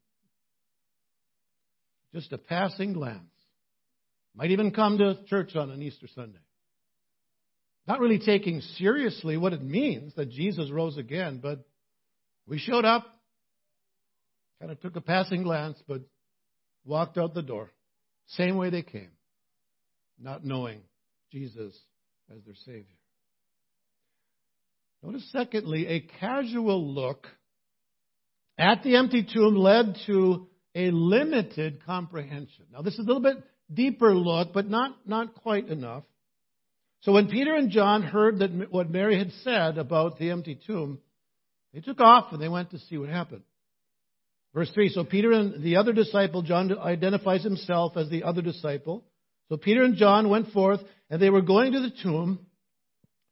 Just 2.15 2.33
a 2.33 2.39
passing 2.39 2.95
glance. 2.95 3.21
Might 4.35 4.53
even 4.53 4.71
come 4.71 4.97
to 4.97 5.19
church 5.27 5.55
on 5.55 5.71
an 5.71 5.83
Easter 5.83 6.09
Sunday. 6.15 6.39
Not 7.87 8.00
really 8.00 8.19
taking 8.19 8.61
seriously 8.78 9.37
what 9.37 9.52
it 9.52 9.62
means 9.62 10.14
that 10.16 10.31
Jesus 10.31 10.71
rose 10.71 10.99
again, 10.99 11.38
but 11.43 11.64
we 12.47 12.59
showed 12.59 12.85
up, 12.85 13.07
kind 14.61 14.73
of 14.73 14.81
took 14.81 14.97
a 14.97 15.00
passing 15.00 15.43
glance, 15.45 15.78
but 15.87 16.00
walked 16.85 17.16
out 17.16 17.35
the 17.35 17.43
door. 17.43 17.71
Same 18.28 18.57
way 18.57 18.71
they 18.71 18.83
came, 18.83 19.11
not 20.21 20.45
knowing 20.45 20.81
Jesus 21.31 21.78
as 22.35 22.43
their 22.45 22.55
Savior. 22.64 22.85
Notice, 25.02 25.28
secondly, 25.31 25.87
a 25.87 26.00
casual 26.00 26.93
look 26.93 27.26
at 28.59 28.83
the 28.83 28.97
empty 28.97 29.23
tomb 29.23 29.55
led 29.55 29.97
to 30.07 30.49
a 30.75 30.90
limited 30.90 31.85
comprehension. 31.85 32.66
Now, 32.73 32.83
this 32.83 32.95
is 32.95 33.00
a 33.00 33.02
little 33.02 33.23
bit 33.23 33.37
deeper 33.73 34.14
look, 34.14 34.52
but 34.52 34.69
not, 34.69 34.97
not 35.07 35.35
quite 35.35 35.69
enough. 35.69 36.02
So 37.07 37.13
when 37.13 37.29
Peter 37.29 37.55
and 37.55 37.71
John 37.71 38.03
heard 38.03 38.41
that 38.41 38.73
what 38.73 38.91
Mary 38.91 39.17
had 39.17 39.31
said 39.45 39.79
about 39.79 40.19
the 40.19 40.33
empty 40.33 40.59
tomb, 40.67 40.99
they 41.73 41.79
took 41.79 42.01
off 42.01 42.33
and 42.33 42.43
they 42.43 42.49
went 42.49 42.73
to 42.73 42.81
see 42.81 42.99
what 42.99 43.09
happened. 43.09 43.43
Verse 44.53 44.69
3 44.75 44.89
So 44.89 45.05
Peter 45.05 45.31
and 45.31 45.63
the 45.63 45.77
other 45.77 45.93
disciple, 45.93 46.43
John 46.43 46.77
identifies 46.77 47.45
himself 47.45 47.97
as 47.97 48.11
the 48.11 48.25
other 48.25 48.43
disciple. 48.43 49.05
So 49.49 49.57
Peter 49.57 49.85
and 49.85 49.95
John 49.95 50.29
went 50.29 50.51
forth, 50.51 50.81
and 51.09 51.23
they 51.23 51.31
were 51.31 51.43
going 51.43 51.75
to 51.75 51.81
the 51.81 51.93
tomb. 52.03 52.41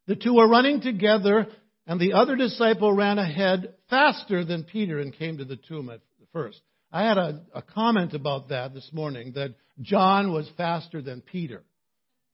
The 0.06 0.14
two 0.14 0.34
were 0.34 0.48
running 0.48 0.80
together, 0.80 1.48
and 1.84 1.98
the 1.98 2.12
other 2.12 2.36
disciple 2.36 2.92
ran 2.92 3.18
ahead 3.18 3.74
faster 3.90 4.44
than 4.44 4.62
Peter 4.62 5.00
and 5.00 5.12
came 5.12 5.38
to 5.38 5.44
the 5.44 5.56
tomb 5.56 5.90
at 5.90 5.98
first. 6.32 6.60
I 6.92 7.02
had 7.02 7.18
a, 7.18 7.42
a 7.52 7.62
comment 7.62 8.14
about 8.14 8.50
that 8.50 8.72
this 8.72 8.88
morning 8.92 9.32
that 9.34 9.56
John 9.82 10.32
was 10.32 10.48
faster 10.56 11.02
than 11.02 11.22
Peter. 11.22 11.64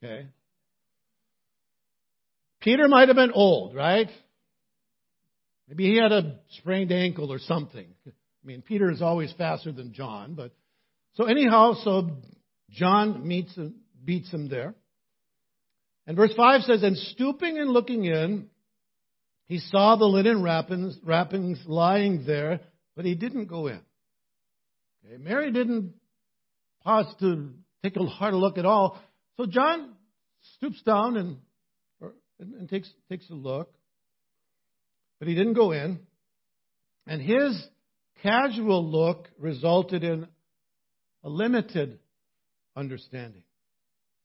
Okay? 0.05 0.27
Peter 2.61 2.89
might 2.89 3.09
have 3.09 3.17
been 3.17 3.33
old, 3.33 3.75
right? 3.75 4.09
Maybe 5.69 5.91
he 5.93 5.97
had 5.97 6.13
a 6.13 6.39
sprained 6.59 6.93
ankle 6.93 7.33
or 7.33 7.39
something. 7.39 7.87
I 8.07 8.11
mean, 8.45 8.63
Peter 8.63 8.91
is 8.91 9.03
always 9.03 9.33
faster 9.39 9.73
than 9.73 9.93
John, 9.93 10.35
but 10.35 10.53
so 11.15 11.25
anyhow, 11.25 11.75
so 11.83 12.11
John 12.71 13.27
meets 13.27 13.55
him, 13.55 13.77
beats 14.05 14.31
him 14.31 14.49
there. 14.49 14.75
And 16.07 16.17
verse 16.17 16.33
5 16.37 16.63
says, 16.63 16.83
And 16.83 16.97
stooping 16.97 17.59
and 17.59 17.71
looking 17.71 18.05
in, 18.05 18.49
he 19.47 19.59
saw 19.59 19.97
the 19.97 20.05
linen 20.07 20.43
wrappings, 20.43 20.99
wrappings 21.03 21.61
lying 21.67 22.25
there, 22.27 22.61
but 22.97 23.05
he 23.05 23.15
didn't 23.15 23.47
go 23.47 23.67
in. 23.67 23.81
Okay, 25.05 25.17
Mary 25.19 25.51
didn't 25.51 25.95
pause 26.83 27.07
to 27.21 27.51
take 27.83 27.97
a 27.97 28.05
hard 28.07 28.35
look 28.35 28.59
at 28.59 28.67
all. 28.67 29.01
So 29.37 29.47
John 29.47 29.93
stoops 30.57 30.83
down 30.83 31.17
and 31.17 31.39
and, 32.41 32.55
and 32.55 32.69
takes, 32.69 32.91
takes 33.09 33.29
a 33.31 33.35
look. 33.35 33.73
But 35.19 35.29
he 35.29 35.35
didn't 35.35 35.55
go 35.55 35.73
in. 35.73 36.01
And 37.07 37.21
his 37.21 37.63
casual 38.23 38.85
look 38.85 39.29
resulted 39.39 40.05
in 40.05 40.27
a 41.23 41.29
limited 41.29 41.99
understanding. 42.77 43.43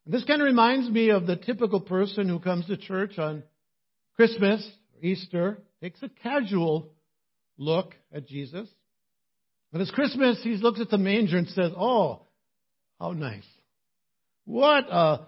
And 0.05 0.13
this 0.13 0.24
kind 0.24 0.41
of 0.41 0.45
reminds 0.45 0.89
me 0.89 1.10
of 1.10 1.25
the 1.25 1.36
typical 1.36 1.81
person 1.81 2.29
who 2.29 2.39
comes 2.39 2.67
to 2.67 2.77
church 2.77 3.17
on 3.17 3.43
Christmas 4.15 4.65
or 4.93 5.05
Easter, 5.05 5.57
takes 5.81 6.01
a 6.03 6.10
casual 6.10 6.91
look 7.57 7.93
at 8.13 8.27
Jesus. 8.27 8.67
But 9.72 9.81
it's 9.81 9.91
Christmas, 9.91 10.39
he 10.41 10.51
looks 10.51 10.79
at 10.79 10.89
the 10.89 10.98
manger 10.98 11.38
and 11.38 11.48
says, 11.50 11.72
Oh, 11.77 12.22
how 13.00 13.12
nice. 13.12 13.43
What 14.45 14.86
a 14.89 15.27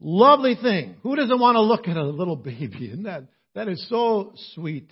Lovely 0.00 0.56
thing. 0.60 0.96
Who 1.02 1.16
doesn't 1.16 1.38
want 1.38 1.56
to 1.56 1.60
look 1.60 1.88
at 1.88 1.96
a 1.96 2.04
little 2.04 2.36
baby? 2.36 2.90
And 2.90 3.06
that, 3.06 3.24
that 3.54 3.68
is 3.68 3.86
so 3.88 4.34
sweet. 4.54 4.90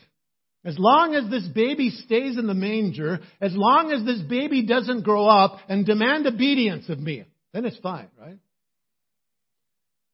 As 0.64 0.76
long 0.78 1.14
as 1.14 1.28
this 1.28 1.46
baby 1.48 1.90
stays 1.90 2.38
in 2.38 2.46
the 2.46 2.54
manger, 2.54 3.18
as 3.40 3.52
long 3.54 3.90
as 3.90 4.04
this 4.04 4.20
baby 4.20 4.64
doesn't 4.64 5.02
grow 5.02 5.26
up 5.26 5.58
and 5.68 5.84
demand 5.84 6.26
obedience 6.26 6.88
of 6.88 7.00
me, 7.00 7.24
then 7.52 7.64
it's 7.64 7.78
fine, 7.78 8.08
right? 8.18 8.38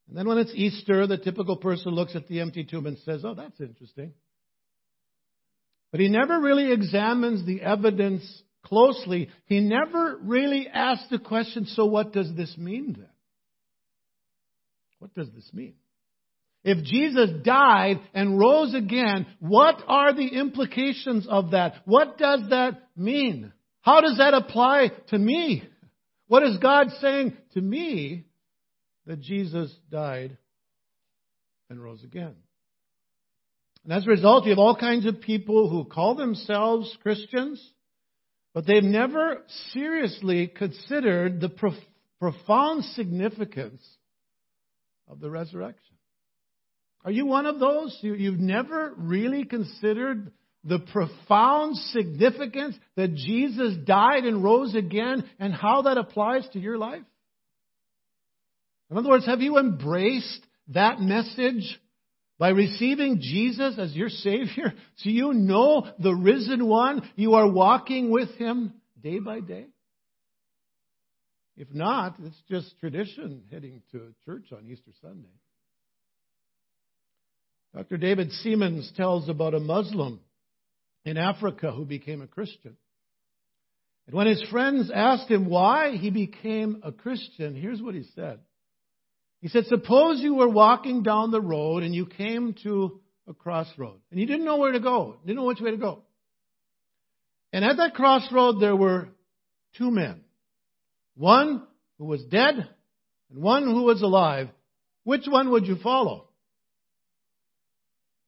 And 0.09 0.17
then 0.17 0.27
when 0.27 0.39
it's 0.39 0.53
Easter, 0.55 1.07
the 1.07 1.19
typical 1.19 1.57
person 1.57 1.93
looks 1.93 2.17
at 2.17 2.29
the 2.29 2.41
empty 2.41 2.65
tomb 2.65 2.87
and 2.87 2.97
says, 3.05 3.23
Oh, 3.25 3.35
that's 3.35 3.61
interesting. 3.61 4.15
But 5.91 6.01
he 6.01 6.09
never 6.09 6.41
really 6.41 6.73
examines 6.73 7.47
the 7.47 7.61
evidence 7.61 8.43
closely. 8.65 9.29
He 9.47 9.61
never 9.61 10.19
really 10.23 10.67
asks 10.67 11.09
the 11.11 11.19
question, 11.19 11.67
So 11.67 11.85
what 11.85 12.15
does 12.15 12.35
this 12.35 12.57
mean 12.57 12.97
then? 12.99 13.09
What 14.99 15.15
does 15.15 15.29
this 15.35 15.49
mean? 15.53 15.75
If 16.65 16.85
Jesus 16.85 17.31
died 17.45 18.01
and 18.15 18.39
rose 18.39 18.75
again, 18.75 19.27
what 19.39 19.81
are 19.87 20.13
the 20.13 20.27
implications 20.27 21.27
of 21.29 21.53
that? 21.53 21.75
What 21.85 22.19
does 22.19 22.51
that 22.51 22.83
mean? 22.97 23.53
How 23.81 24.01
does 24.01 24.19
that 24.19 24.35
apply 24.35 24.91
to 25.09 25.19
me? 25.19 25.63
What 26.27 26.43
is 26.43 26.59
God 26.59 26.89
saying 27.01 27.37
to 27.55 27.61
me 27.61 28.27
that 29.07 29.21
Jesus 29.21 29.75
died 29.91 30.37
and 31.71 31.83
rose 31.83 32.03
again? 32.03 32.35
And 33.85 33.93
as 33.93 34.07
a 34.07 34.11
result, 34.11 34.45
you 34.45 34.51
have 34.51 34.59
all 34.59 34.77
kinds 34.77 35.07
of 35.07 35.21
people 35.21 35.71
who 35.71 35.85
call 35.85 36.17
themselves 36.17 36.95
Christians, 37.03 37.65
but 38.53 38.67
they've 38.67 38.83
never 38.83 39.43
seriously 39.73 40.49
considered 40.49 41.41
the 41.41 41.49
prof- 41.49 41.75
profound 42.19 42.85
significance 42.85 43.81
of 45.09 45.21
the 45.21 45.31
resurrection. 45.31 45.97
Are 47.05 47.11
you 47.11 47.27
one 47.27 47.47
of 47.47 47.59
those? 47.59 47.97
You, 48.03 48.31
have 48.31 48.41
never 48.41 48.93
really 48.97 49.45
considered 49.45 50.33
the 50.65 50.81
profound 50.81 51.77
significance 51.77 52.77
that 52.97 53.15
Jesus 53.15 53.77
died 53.85 54.25
and 54.25 54.43
rose 54.43 54.75
again 54.75 55.25
and 55.39 55.55
how 55.55 55.83
that 55.83 55.97
applies 55.97 56.47
to 56.53 56.59
your 56.59 56.77
life? 56.77 57.03
In 58.91 58.97
other 58.97 59.09
words, 59.09 59.27
have 59.27 59.41
you 59.41 59.59
embraced 59.59 60.41
that 60.69 61.01
message 61.01 61.79
by 62.39 62.51
receiving 62.51 63.21
Jesus 63.21 63.79
as 63.79 63.95
your 63.95 64.09
Savior? 64.09 64.75
So 64.99 65.11
you 65.11 65.33
know 65.33 65.87
the 66.01 66.13
risen 66.13 66.67
one, 66.67 67.09
you 67.15 67.35
are 67.35 67.49
walking 67.49 68.11
with 68.11 68.31
Him 68.31 68.73
day 69.01 69.21
by 69.21 69.39
day? 69.39 69.67
If 71.59 71.75
not, 71.75 72.15
it's 72.23 72.41
just 72.49 72.79
tradition 72.79 73.43
heading 73.51 73.83
to 73.91 74.15
church 74.25 74.53
on 74.53 74.65
Easter 74.71 74.93
Sunday. 75.03 75.29
Dr. 77.75 77.97
David 77.97 78.31
Siemens 78.31 78.93
tells 78.97 79.29
about 79.29 79.55
a 79.55 79.61
Muslim 79.61 80.21
in 81.05 81.17
Africa 81.17 81.73
who 81.73 81.85
became 81.85 82.23
a 82.23 82.29
Christian. 82.29 82.77
And 84.07 84.15
when 84.15 84.29
his 84.29 84.43
friends 84.53 84.89
asked 84.95 85.29
him 85.29 85.51
why 85.51 85.97
he 85.97 86.11
became 86.11 86.81
a 86.85 86.93
Christian, 86.93 87.57
here's 87.57 87.83
what 87.83 87.97
he 87.97 88.05
said. 88.15 88.39
He 89.41 89.49
said, 89.49 89.65
Suppose 89.67 90.21
you 90.21 90.37
were 90.37 90.49
walking 90.49 91.03
down 91.03 91.33
the 91.33 91.41
road 91.41 91.83
and 91.83 91.93
you 91.93 92.07
came 92.07 92.55
to 92.63 93.01
a 93.27 93.35
crossroad 93.35 93.99
and 94.13 94.21
you 94.21 94.27
didn't 94.27 94.45
know 94.45 94.59
where 94.59 94.73
to 94.73 94.81
go, 94.81 95.17
didn't 95.27 95.37
know 95.37 95.47
which 95.47 95.61
way 95.61 95.73
to 95.73 95.77
go. 95.77 96.05
And 97.53 97.65
at 97.65 97.79
that 97.79 97.95
crossroad 97.95 98.61
there 98.61 98.77
were 98.77 99.09
two 99.77 99.91
men. 99.91 100.23
One 101.19 101.63
who 101.99 102.07
was 102.07 102.25
dead 102.25 102.55
and 103.31 103.43
one 103.43 103.65
who 103.65 103.83
was 103.83 104.01
alive. 104.01 104.49
Which 105.05 105.27
one 105.27 105.51
would 105.51 105.67
you 105.67 105.77
follow? 105.83 106.29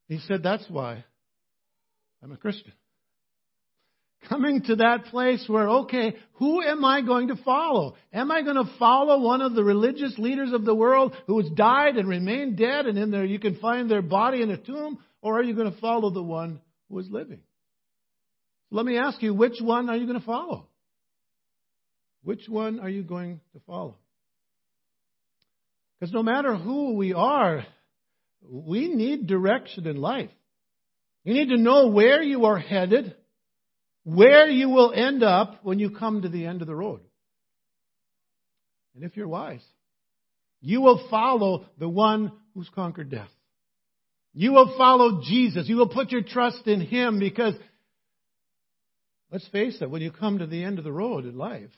He 0.09 0.19
said, 0.27 0.43
That's 0.43 0.65
why 0.69 1.05
I'm 2.23 2.33
a 2.33 2.37
Christian. 2.37 2.73
coming 4.29 4.63
to 4.63 4.77
that 4.77 5.07
place 5.07 5.45
where, 5.47 5.69
okay, 5.69 6.15
who 6.35 6.63
am 6.63 6.85
I 6.85 7.01
going 7.01 7.29
to 7.29 7.37
follow? 7.37 7.97
Am 8.13 8.31
I 8.31 8.43
going 8.43 8.57
to 8.57 8.71
follow 8.79 9.21
one 9.21 9.41
of 9.41 9.55
the 9.55 9.65
religious 9.65 10.15
leaders 10.19 10.53
of 10.53 10.65
the 10.65 10.75
world 10.75 11.17
who 11.27 11.41
has 11.41 11.51
died 11.51 11.97
and 11.97 12.09
remained 12.09 12.59
dead 12.59 12.87
and 12.87 12.99
in 12.99 13.11
there 13.11 13.25
you 13.25 13.39
can 13.39 13.57
find 13.57 13.91
their 13.91 14.03
body 14.03 14.43
in 14.43 14.51
a 14.51 14.57
tomb? 14.57 14.99
Or 15.23 15.39
are 15.39 15.43
you 15.43 15.55
going 15.55 15.73
to 15.73 15.81
follow 15.81 16.11
the 16.11 16.23
one 16.23 16.61
who 16.89 16.99
is 16.99 17.09
living? 17.11 17.41
Let 18.71 18.87
me 18.87 18.99
ask 18.99 19.23
you, 19.23 19.35
which 19.35 19.61
one 19.61 19.89
are 19.91 19.97
you 19.97 20.07
going 20.07 20.21
to 20.21 20.25
follow? 20.25 20.67
Which 22.23 22.49
one 22.49 22.81
are 22.81 22.89
you 22.89 23.03
going 23.03 23.41
to 23.55 23.61
follow? 23.67 23.97
Because 25.99 26.13
no 26.13 26.23
matter 26.23 26.55
who 26.55 26.95
we 26.95 27.13
are, 27.13 27.65
we 28.49 28.89
need 28.89 29.27
direction 29.27 29.87
in 29.87 29.97
life. 29.97 30.31
You 31.25 31.35
need 31.35 31.51
to 31.51 31.57
know 31.57 31.89
where 31.89 32.23
you 32.23 32.47
are 32.47 32.59
headed 32.59 33.15
where 34.05 34.49
you 34.49 34.69
will 34.69 34.93
end 34.93 35.23
up 35.23 35.61
when 35.63 35.79
you 35.79 35.91
come 35.91 36.23
to 36.23 36.29
the 36.29 36.47
end 36.47 36.63
of 36.63 36.67
the 36.67 36.75
road. 36.75 37.01
And 38.95 39.05
if 39.05 39.17
you're 39.17 39.29
wise, 39.29 39.65
you 40.61 40.81
will 40.81 41.07
follow 41.11 41.67
the 41.79 41.89
one 41.89 42.33
who's 42.55 42.69
conquered 42.75 43.11
death. 43.11 43.31
You 44.33 44.53
will 44.53 44.75
follow 44.77 45.23
Jesus. 45.25 45.69
You 45.69 45.77
will 45.77 45.89
put 45.89 46.11
your 46.11 46.23
trust 46.23 46.67
in 46.67 46.81
Him 46.81 47.19
because, 47.19 47.55
let's 49.31 49.47
face 49.49 49.79
it, 49.81 49.91
when 49.91 50.03
you 50.03 50.11
come 50.11 50.39
to 50.39 50.47
the 50.47 50.63
end 50.63 50.79
of 50.79 50.85
the 50.85 50.93
road 50.93 51.25
in 51.25 51.37
life, 51.37 51.71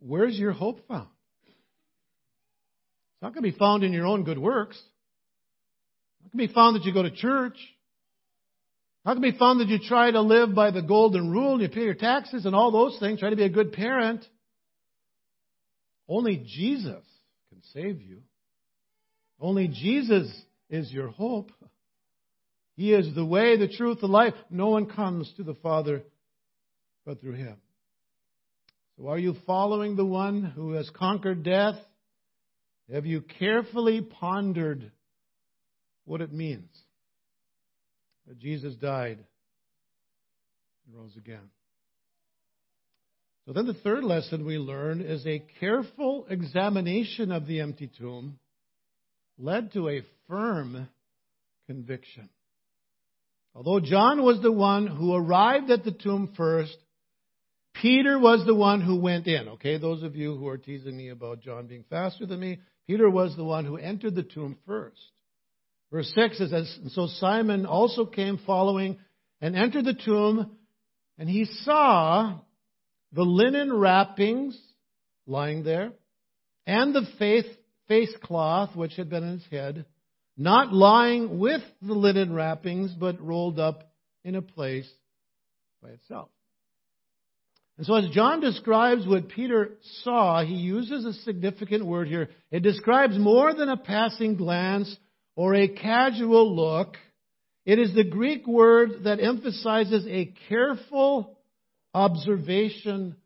where's 0.00 0.38
your 0.38 0.52
hope 0.52 0.86
found? 0.88 1.08
It's 3.14 3.22
not 3.22 3.34
going 3.34 3.44
to 3.44 3.52
be 3.52 3.58
found 3.58 3.84
in 3.84 3.92
your 3.92 4.06
own 4.06 4.24
good 4.24 4.38
works. 4.38 4.76
It's 4.76 6.24
not 6.24 6.32
going 6.32 6.46
to 6.46 6.52
be 6.52 6.54
found 6.54 6.76
that 6.76 6.84
you 6.84 6.92
go 6.92 7.02
to 7.02 7.10
church. 7.10 7.56
How 9.04 9.14
can 9.14 9.24
it 9.24 9.32
be 9.32 9.38
found 9.38 9.60
that 9.60 9.68
you 9.68 9.78
try 9.78 10.10
to 10.10 10.20
live 10.20 10.54
by 10.54 10.70
the 10.70 10.82
golden 10.82 11.30
rule 11.30 11.54
and 11.54 11.62
you 11.62 11.68
pay 11.68 11.82
your 11.82 11.94
taxes 11.94 12.44
and 12.44 12.54
all 12.54 12.70
those 12.70 12.98
things, 12.98 13.20
try 13.20 13.30
to 13.30 13.36
be 13.36 13.44
a 13.44 13.50
good 13.50 13.72
parent? 13.72 14.24
Only 16.08 16.36
Jesus 16.36 17.04
can 17.50 17.62
save 17.72 18.00
you. 18.02 18.22
Only 19.40 19.68
Jesus 19.68 20.30
is 20.68 20.92
your 20.92 21.08
hope. 21.08 21.50
He 22.76 22.92
is 22.92 23.14
the 23.14 23.24
way, 23.24 23.56
the 23.56 23.68
truth, 23.68 24.00
the 24.00 24.06
life. 24.06 24.34
No 24.50 24.68
one 24.68 24.86
comes 24.86 25.32
to 25.36 25.42
the 25.42 25.54
Father 25.54 26.02
but 27.06 27.20
through 27.20 27.34
Him. 27.34 27.56
So 29.00 29.08
are 29.08 29.18
you 29.18 29.34
following 29.46 29.96
the 29.96 30.04
one 30.04 30.42
who 30.42 30.72
has 30.72 30.90
conquered 30.90 31.42
death? 31.42 31.76
Have 32.92 33.06
you 33.06 33.22
carefully 33.22 34.02
pondered 34.02 34.90
what 36.04 36.20
it 36.20 36.32
means? 36.32 36.68
that 38.30 38.38
Jesus 38.38 38.76
died 38.76 39.18
and 40.86 40.96
rose 40.96 41.16
again. 41.16 41.50
So 43.44 43.52
then 43.52 43.66
the 43.66 43.74
third 43.74 44.04
lesson 44.04 44.46
we 44.46 44.56
learn 44.56 45.00
is 45.00 45.26
a 45.26 45.42
careful 45.58 46.26
examination 46.30 47.32
of 47.32 47.48
the 47.48 47.58
empty 47.58 47.90
tomb 47.98 48.38
led 49.36 49.72
to 49.72 49.88
a 49.88 50.02
firm 50.28 50.88
conviction. 51.66 52.28
Although 53.52 53.80
John 53.80 54.22
was 54.22 54.40
the 54.40 54.52
one 54.52 54.86
who 54.86 55.12
arrived 55.12 55.72
at 55.72 55.82
the 55.82 55.90
tomb 55.90 56.32
first, 56.36 56.76
Peter 57.74 58.18
was 58.18 58.44
the 58.46 58.54
one 58.54 58.80
who 58.80 58.96
went 58.96 59.26
in. 59.26 59.48
Okay, 59.48 59.78
those 59.78 60.02
of 60.02 60.16
you 60.16 60.36
who 60.36 60.48
are 60.48 60.58
teasing 60.58 60.96
me 60.96 61.08
about 61.08 61.40
John 61.40 61.66
being 61.66 61.84
faster 61.88 62.26
than 62.26 62.40
me, 62.40 62.60
Peter 62.86 63.08
was 63.08 63.36
the 63.36 63.44
one 63.44 63.64
who 63.64 63.76
entered 63.76 64.14
the 64.14 64.22
tomb 64.22 64.58
first. 64.66 65.00
Verse 65.90 66.10
6 66.14 66.38
says, 66.38 66.78
And 66.82 66.90
so 66.92 67.06
Simon 67.06 67.66
also 67.66 68.04
came 68.04 68.38
following 68.46 68.98
and 69.40 69.56
entered 69.56 69.84
the 69.84 69.94
tomb, 70.04 70.56
and 71.18 71.28
he 71.28 71.44
saw 71.44 72.38
the 73.12 73.22
linen 73.22 73.72
wrappings 73.72 74.58
lying 75.26 75.62
there, 75.62 75.92
and 76.66 76.94
the 76.94 77.06
face, 77.18 77.46
face 77.88 78.14
cloth 78.22 78.76
which 78.76 78.94
had 78.96 79.08
been 79.08 79.24
on 79.24 79.38
his 79.38 79.46
head, 79.50 79.86
not 80.36 80.72
lying 80.72 81.38
with 81.38 81.62
the 81.82 81.94
linen 81.94 82.32
wrappings, 82.32 82.92
but 82.92 83.20
rolled 83.20 83.58
up 83.58 83.90
in 84.24 84.34
a 84.34 84.42
place 84.42 84.88
by 85.82 85.90
itself. 85.90 86.28
And 87.80 87.86
so, 87.86 87.94
as 87.94 88.10
John 88.10 88.40
describes 88.40 89.06
what 89.06 89.30
Peter 89.30 89.78
saw, 90.02 90.44
he 90.44 90.52
uses 90.52 91.06
a 91.06 91.14
significant 91.22 91.86
word 91.86 92.08
here. 92.08 92.28
It 92.50 92.60
describes 92.60 93.18
more 93.18 93.54
than 93.54 93.70
a 93.70 93.78
passing 93.78 94.36
glance 94.36 94.94
or 95.34 95.54
a 95.54 95.66
casual 95.66 96.54
look. 96.54 96.98
It 97.64 97.78
is 97.78 97.94
the 97.94 98.04
Greek 98.04 98.46
word 98.46 99.04
that 99.04 99.18
emphasizes 99.18 100.06
a 100.06 100.34
careful 100.50 101.38
observation 101.94 103.16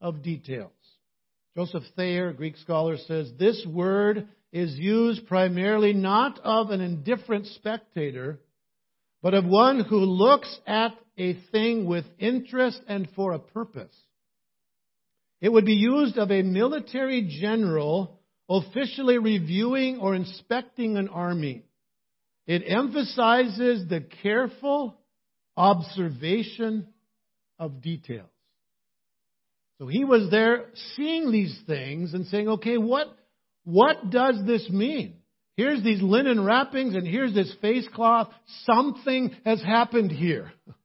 of 0.00 0.22
details. 0.22 0.70
Joseph 1.56 1.82
Thayer, 1.96 2.32
Greek 2.32 2.58
scholar, 2.58 2.96
says 2.96 3.32
this 3.40 3.66
word 3.66 4.28
is 4.52 4.72
used 4.78 5.26
primarily 5.26 5.94
not 5.94 6.38
of 6.44 6.70
an 6.70 6.80
indifferent 6.80 7.46
spectator, 7.46 8.38
but 9.20 9.34
of 9.34 9.44
one 9.44 9.80
who 9.80 9.98
looks 9.98 10.60
at 10.64 10.92
a 11.16 11.34
thing 11.52 11.86
with 11.86 12.04
interest 12.18 12.80
and 12.88 13.08
for 13.14 13.32
a 13.32 13.38
purpose. 13.38 13.94
It 15.40 15.50
would 15.50 15.64
be 15.64 15.74
used 15.74 16.18
of 16.18 16.30
a 16.30 16.42
military 16.42 17.28
general 17.40 18.20
officially 18.48 19.18
reviewing 19.18 19.98
or 20.00 20.14
inspecting 20.14 20.96
an 20.96 21.08
army. 21.08 21.62
It 22.46 22.62
emphasizes 22.66 23.88
the 23.88 24.04
careful 24.22 24.98
observation 25.56 26.88
of 27.58 27.80
details. 27.80 28.28
So 29.78 29.86
he 29.86 30.04
was 30.04 30.30
there 30.30 30.66
seeing 30.94 31.30
these 31.30 31.58
things 31.66 32.12
and 32.12 32.26
saying, 32.26 32.48
okay, 32.48 32.76
what, 32.76 33.06
what 33.64 34.10
does 34.10 34.44
this 34.46 34.68
mean? 34.68 35.14
Here's 35.56 35.82
these 35.82 36.02
linen 36.02 36.44
wrappings 36.44 36.94
and 36.94 37.06
here's 37.06 37.34
this 37.34 37.54
face 37.60 37.86
cloth. 37.94 38.28
Something 38.64 39.36
has 39.44 39.62
happened 39.62 40.10
here. 40.10 40.52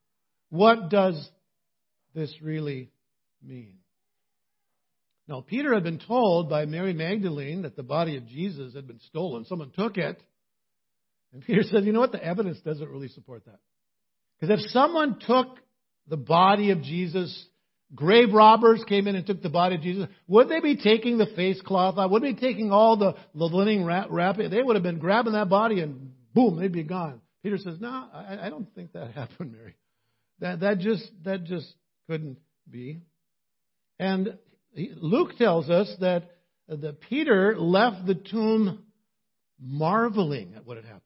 What 0.55 0.89
does 0.89 1.29
this 2.13 2.33
really 2.41 2.89
mean? 3.43 3.75
Now, 5.27 5.41
Peter 5.41 5.73
had 5.73 5.83
been 5.83 5.99
told 5.99 6.49
by 6.49 6.65
Mary 6.65 6.93
Magdalene 6.93 7.63
that 7.63 7.75
the 7.75 7.83
body 7.83 8.15
of 8.15 8.27
Jesus 8.27 8.73
had 8.73 8.87
been 8.87 8.99
stolen. 9.07 9.45
Someone 9.45 9.71
took 9.71 9.97
it. 9.97 10.21
And 11.33 11.43
Peter 11.43 11.63
said, 11.63 11.83
you 11.83 11.91
know 11.91 11.99
what? 11.99 12.11
The 12.11 12.23
evidence 12.23 12.59
doesn't 12.61 12.87
really 12.87 13.09
support 13.09 13.43
that. 13.45 13.59
Because 14.39 14.61
if 14.61 14.71
someone 14.71 15.19
took 15.25 15.57
the 16.07 16.17
body 16.17 16.71
of 16.71 16.81
Jesus, 16.83 17.47
grave 17.93 18.33
robbers 18.33 18.83
came 18.87 19.07
in 19.07 19.15
and 19.15 19.25
took 19.25 19.41
the 19.41 19.49
body 19.49 19.75
of 19.75 19.81
Jesus, 19.81 20.07
would 20.27 20.47
they 20.47 20.59
be 20.59 20.77
taking 20.77 21.17
the 21.17 21.27
face 21.35 21.59
cloth 21.61 21.97
out? 21.97 22.11
Would 22.11 22.23
they 22.23 22.33
be 22.33 22.39
taking 22.39 22.71
all 22.71 22.95
the, 22.95 23.15
the 23.33 23.45
linen 23.45 23.83
wrapping? 23.83 24.51
They 24.51 24.61
would 24.61 24.75
have 24.75 24.83
been 24.83 24.99
grabbing 24.99 25.33
that 25.33 25.49
body 25.49 25.81
and 25.81 26.11
boom, 26.33 26.59
they'd 26.59 26.71
be 26.71 26.83
gone. 26.83 27.21
Peter 27.41 27.57
says, 27.57 27.77
no, 27.79 27.89
I, 27.89 28.37
I 28.43 28.49
don't 28.49 28.73
think 28.75 28.93
that 28.93 29.11
happened, 29.15 29.53
Mary. 29.53 29.75
That, 30.39 30.59
that 30.61 30.79
just, 30.79 31.09
that 31.23 31.45
just 31.45 31.67
couldn't 32.07 32.37
be. 32.69 32.99
And 33.99 34.37
Luke 34.75 35.37
tells 35.37 35.69
us 35.69 35.91
that, 36.01 36.31
that 36.67 37.01
Peter 37.01 37.57
left 37.57 38.05
the 38.05 38.15
tomb 38.15 38.83
marveling 39.59 40.53
at 40.55 40.65
what 40.65 40.77
had 40.77 40.85
happened. 40.85 41.01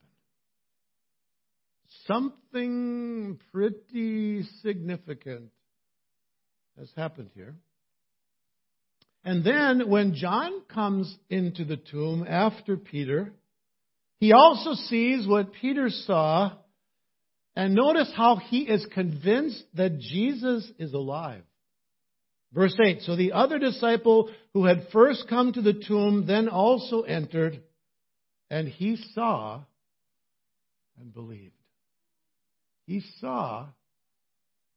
Something 2.06 3.38
pretty 3.52 4.42
significant 4.62 5.50
has 6.78 6.90
happened 6.96 7.30
here. 7.34 7.54
And 9.24 9.44
then 9.44 9.88
when 9.88 10.14
John 10.14 10.62
comes 10.72 11.14
into 11.28 11.64
the 11.64 11.76
tomb 11.76 12.24
after 12.26 12.76
Peter, 12.76 13.32
he 14.18 14.32
also 14.32 14.74
sees 14.74 15.26
what 15.26 15.52
Peter 15.60 15.90
saw. 15.90 16.52
And 17.56 17.74
notice 17.74 18.10
how 18.14 18.36
he 18.36 18.60
is 18.60 18.86
convinced 18.92 19.62
that 19.74 19.98
Jesus 19.98 20.70
is 20.78 20.92
alive. 20.92 21.42
Verse 22.52 22.76
8 22.82 23.02
So 23.02 23.16
the 23.16 23.32
other 23.32 23.58
disciple 23.58 24.30
who 24.54 24.64
had 24.64 24.88
first 24.92 25.26
come 25.28 25.52
to 25.52 25.62
the 25.62 25.82
tomb 25.86 26.26
then 26.26 26.48
also 26.48 27.02
entered, 27.02 27.62
and 28.50 28.68
he 28.68 28.96
saw 29.14 29.62
and 30.98 31.12
believed. 31.12 31.54
He 32.86 33.02
saw 33.20 33.66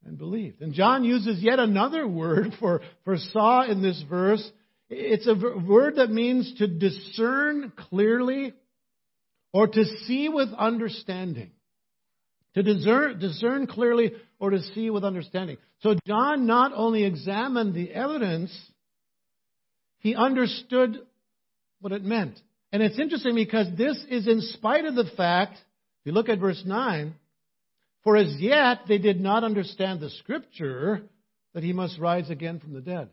and 0.06 0.18
believed. 0.18 0.62
And 0.62 0.74
John 0.74 1.04
uses 1.04 1.42
yet 1.42 1.60
another 1.60 2.08
word 2.08 2.54
for, 2.60 2.82
for 3.06 3.18
saw 3.18 3.64
in 3.70 3.82
this 3.82 4.04
verse. 4.10 4.48
It's 4.90 5.28
a 5.28 5.36
word 5.36 5.96
that 5.96 6.12
means 6.12 6.54
to 6.60 6.68
discern 6.68 7.72
clearly 7.90 8.54
or 9.52 9.68
to 9.68 9.86
see 10.06 10.30
with 10.30 10.50
understanding. 10.54 11.52
To 12.56 12.64
discern, 12.64 13.20
discern 13.20 13.68
clearly 13.68 14.14
or 14.40 14.52
to 14.52 14.62
see 14.62 14.90
with 14.90 15.04
understanding. 15.04 15.58
So 15.82 15.96
John 16.06 16.46
not 16.46 16.72
only 16.76 17.04
examined 17.04 17.74
the 17.74 17.92
evidence, 17.92 18.56
he 20.00 20.16
understood 20.16 21.00
what 21.80 21.94
it 21.94 22.04
meant. 22.04 22.40
And 22.72 22.84
it's 22.84 23.00
interesting 23.00 23.36
because 23.36 23.68
this 23.78 24.04
is 24.10 24.28
in 24.28 24.42
spite 24.42 24.86
of 24.86 24.96
the 24.96 25.10
fact, 25.18 25.54
if 25.54 26.06
you 26.06 26.12
look 26.12 26.30
at 26.30 26.40
verse 26.40 26.62
9, 26.66 27.16
For 28.04 28.18
as 28.18 28.36
yet 28.40 28.82
they 28.88 28.98
did 28.98 29.20
not 29.20 29.44
understand 29.44 30.00
the 30.00 30.10
scripture 30.10 31.02
that 31.54 31.64
he 31.64 31.74
must 31.74 32.00
rise 32.00 32.30
again 32.30 32.60
from 32.60 32.74
the 32.74 32.82
dead. 32.82 33.10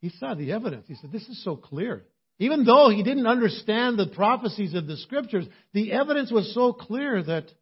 He 0.00 0.10
saw 0.10 0.34
the 0.34 0.52
evidence. 0.52 0.86
He 0.88 0.94
said, 0.94 1.12
This 1.12 1.28
is 1.28 1.42
so 1.44 1.56
clear. 1.56 2.04
Even 2.38 2.64
though 2.64 2.88
he 2.88 3.02
didn't 3.02 3.26
understand 3.26 3.98
the 3.98 4.06
prophecies 4.06 4.74
of 4.74 4.86
the 4.86 4.96
scriptures, 4.96 5.46
the 5.74 5.92
evidence 5.92 6.32
was 6.32 6.54
so 6.54 6.72
clear 6.72 7.22
that 7.22 7.52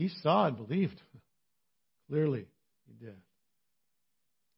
he 0.00 0.08
saw 0.22 0.46
and 0.46 0.56
believed. 0.56 0.98
Clearly, 2.08 2.46
he 2.86 3.04
did. 3.04 3.16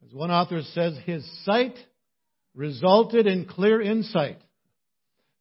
As 0.07 0.15
one 0.15 0.31
author 0.31 0.63
says, 0.73 0.97
his 1.05 1.29
sight 1.45 1.77
resulted 2.55 3.27
in 3.27 3.47
clear 3.47 3.83
insight. 3.83 4.39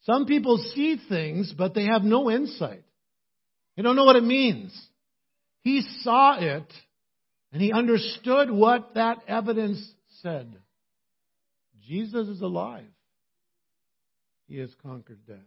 Some 0.06 0.26
people 0.26 0.58
see 0.74 1.00
things, 1.08 1.54
but 1.56 1.76
they 1.76 1.86
have 1.86 2.02
no 2.02 2.32
insight. 2.32 2.84
They 3.78 3.84
don't 3.84 3.96
know 3.96 4.06
what 4.06 4.16
it 4.16 4.24
means. 4.24 4.76
He 5.62 5.84
saw 6.02 6.40
it, 6.40 6.74
and 7.54 7.62
he 7.62 7.72
understood 7.72 8.50
what 8.50 8.96
that 8.96 9.20
evidence 9.28 9.88
said. 10.24 10.58
Jesus 11.88 12.28
is 12.28 12.42
alive. 12.42 12.86
He 14.48 14.58
has 14.58 14.72
conquered 14.82 15.20
death. 15.28 15.38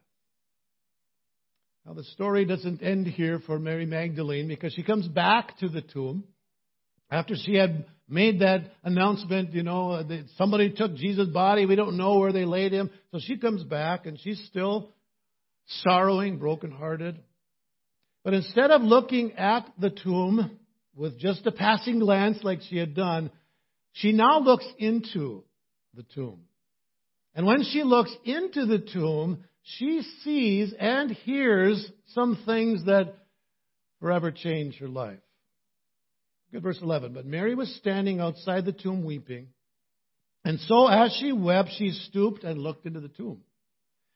Now, 1.86 1.92
the 1.92 2.04
story 2.04 2.46
doesn't 2.46 2.82
end 2.82 3.06
here 3.06 3.40
for 3.40 3.58
Mary 3.58 3.84
Magdalene 3.84 4.48
because 4.48 4.72
she 4.72 4.82
comes 4.82 5.06
back 5.06 5.58
to 5.58 5.68
the 5.68 5.82
tomb 5.82 6.24
after 7.10 7.34
she 7.36 7.56
had 7.56 7.84
made 8.08 8.40
that 8.40 8.72
announcement, 8.82 9.52
you 9.52 9.62
know, 9.62 9.90
uh, 9.90 10.02
that 10.02 10.24
somebody 10.38 10.70
took 10.70 10.94
Jesus' 10.94 11.28
body. 11.28 11.66
We 11.66 11.76
don't 11.76 11.98
know 11.98 12.18
where 12.18 12.32
they 12.32 12.46
laid 12.46 12.72
him. 12.72 12.90
So 13.12 13.18
she 13.20 13.36
comes 13.36 13.62
back 13.64 14.06
and 14.06 14.18
she's 14.18 14.42
still 14.46 14.92
sorrowing, 15.82 16.38
brokenhearted. 16.38 17.18
But 18.22 18.32
instead 18.32 18.70
of 18.70 18.80
looking 18.80 19.32
at 19.32 19.70
the 19.78 19.90
tomb 19.90 20.58
with 20.96 21.18
just 21.18 21.46
a 21.46 21.52
passing 21.52 21.98
glance 21.98 22.38
like 22.42 22.60
she 22.62 22.78
had 22.78 22.94
done, 22.94 23.30
she 23.92 24.12
now 24.12 24.40
looks 24.40 24.66
into 24.78 25.44
the 25.94 26.04
tomb. 26.14 26.40
And 27.34 27.44
when 27.44 27.62
she 27.64 27.82
looks 27.82 28.14
into 28.24 28.64
the 28.64 28.78
tomb, 28.78 29.44
she 29.64 30.02
sees 30.22 30.74
and 30.78 31.10
hears 31.10 31.90
some 32.08 32.38
things 32.44 32.84
that 32.84 33.14
forever 34.00 34.30
change 34.30 34.78
her 34.78 34.88
life. 34.88 35.18
Good 36.52 36.62
verse 36.62 36.78
11. 36.80 37.14
But 37.14 37.26
Mary 37.26 37.54
was 37.54 37.74
standing 37.76 38.20
outside 38.20 38.64
the 38.64 38.72
tomb 38.72 39.04
weeping. 39.04 39.48
And 40.44 40.60
so 40.60 40.86
as 40.86 41.16
she 41.18 41.32
wept, 41.32 41.70
she 41.78 41.90
stooped 41.90 42.44
and 42.44 42.60
looked 42.60 42.84
into 42.84 43.00
the 43.00 43.08
tomb. 43.08 43.40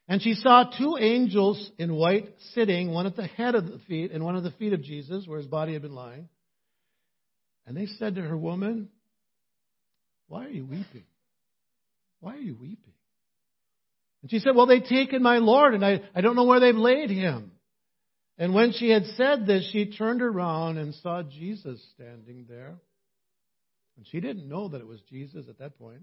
And 0.06 0.22
she 0.22 0.34
saw 0.34 0.64
two 0.64 0.96
angels 0.98 1.70
in 1.78 1.94
white 1.94 2.28
sitting, 2.54 2.92
one 2.92 3.06
at 3.06 3.16
the 3.16 3.26
head 3.26 3.54
of 3.54 3.66
the 3.66 3.78
feet 3.88 4.12
and 4.12 4.24
one 4.24 4.37
at 4.37 4.42
the 4.42 4.52
feet 4.52 4.74
of 4.74 4.82
Jesus, 4.82 5.26
where 5.26 5.38
his 5.38 5.46
body 5.46 5.72
had 5.72 5.82
been 5.82 5.94
lying. 5.94 6.28
And 7.66 7.76
they 7.76 7.87
said 7.87 8.14
to 8.14 8.22
her, 8.22 8.37
Woman, 8.37 8.88
why 10.28 10.44
are 10.44 10.50
you 10.50 10.64
weeping? 10.64 11.04
Why 12.20 12.34
are 12.34 12.40
you 12.40 12.54
weeping? 12.54 12.94
And 14.22 14.31
she 14.31 14.38
said, 14.38 14.54
Well, 14.54 14.66
they've 14.66 14.85
taken 14.85 15.22
my 15.22 15.38
Lord, 15.38 15.74
and 15.74 15.85
I, 15.85 16.00
I 16.14 16.20
don't 16.20 16.37
know 16.37 16.44
where 16.44 16.61
they've 16.61 16.74
laid 16.74 17.11
him. 17.11 17.52
And 18.37 18.54
when 18.54 18.72
she 18.72 18.88
had 18.90 19.04
said 19.16 19.46
this, 19.46 19.68
she 19.72 19.90
turned 19.90 20.22
around 20.22 20.78
and 20.78 20.94
saw 20.94 21.22
Jesus 21.22 21.85
standing 21.94 22.46
there. 22.48 22.76
And 23.96 24.07
she 24.07 24.20
didn't 24.20 24.48
know 24.48 24.68
that 24.68 24.81
it 24.81 24.87
was 24.87 25.00
Jesus 25.11 25.46
at 25.48 25.59
that 25.59 25.76
point. 25.76 26.02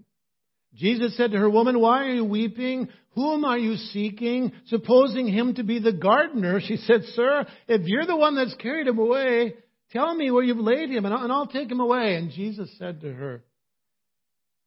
Jesus 0.74 1.16
said 1.16 1.30
to 1.30 1.38
her, 1.38 1.48
Woman, 1.48 1.80
why 1.80 2.04
are 2.04 2.12
you 2.12 2.24
weeping? 2.24 2.88
Whom 3.14 3.46
are 3.46 3.56
you 3.56 3.76
seeking? 3.76 4.52
Supposing 4.66 5.26
him 5.26 5.54
to 5.54 5.64
be 5.64 5.78
the 5.78 5.92
gardener, 5.92 6.60
she 6.66 6.76
said, 6.76 7.04
Sir, 7.14 7.46
if 7.66 7.86
you're 7.86 8.06
the 8.06 8.16
one 8.16 8.36
that's 8.36 8.54
carried 8.56 8.86
him 8.86 8.98
away, 8.98 9.54
tell 9.92 10.14
me 10.14 10.30
where 10.30 10.44
you've 10.44 10.58
laid 10.58 10.90
him, 10.90 11.06
and 11.06 11.14
I'll, 11.14 11.24
and 11.24 11.32
I'll 11.32 11.46
take 11.46 11.70
him 11.70 11.80
away. 11.80 12.16
And 12.16 12.30
Jesus 12.30 12.68
said 12.78 13.00
to 13.00 13.12
her, 13.12 13.42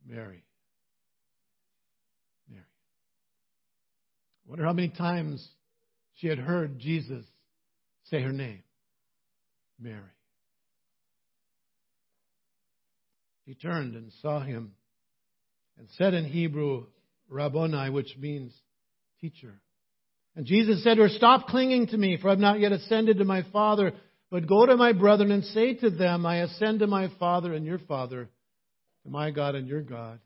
Mary. 0.07 0.25
Mary. 0.25 0.43
Wonder 4.49 4.65
how 4.65 4.73
many 4.73 4.89
times 4.89 5.47
she 6.15 6.27
had 6.27 6.39
heard 6.39 6.79
Jesus 6.79 7.23
say 8.05 8.19
her 8.19 8.31
name 8.31 8.63
Mary. 9.79 10.01
She 13.45 13.53
turned 13.53 13.95
and 13.95 14.11
saw 14.23 14.41
him 14.41 14.73
and 15.77 15.87
said 15.97 16.15
in 16.15 16.25
Hebrew, 16.25 16.87
Rabboni, 17.29 17.91
which 17.91 18.17
means 18.17 18.51
teacher. 19.21 19.53
And 20.35 20.47
Jesus 20.47 20.83
said 20.83 20.95
to 20.95 21.03
her, 21.03 21.09
Stop 21.09 21.47
clinging 21.47 21.87
to 21.87 21.97
me, 21.97 22.17
for 22.19 22.29
I 22.29 22.31
have 22.31 22.39
not 22.39 22.59
yet 22.59 22.71
ascended 22.71 23.19
to 23.19 23.25
my 23.25 23.43
Father, 23.53 23.93
but 24.31 24.47
go 24.47 24.65
to 24.65 24.75
my 24.77 24.93
brethren 24.93 25.31
and 25.31 25.43
say 25.43 25.75
to 25.75 25.91
them, 25.91 26.25
I 26.25 26.37
ascend 26.37 26.79
to 26.79 26.87
my 26.87 27.11
Father 27.19 27.53
and 27.53 27.65
your 27.67 27.79
Father, 27.79 28.29
to 29.03 29.09
my 29.11 29.29
God 29.29 29.53
and 29.53 29.67
your 29.67 29.81
God. 29.81 30.19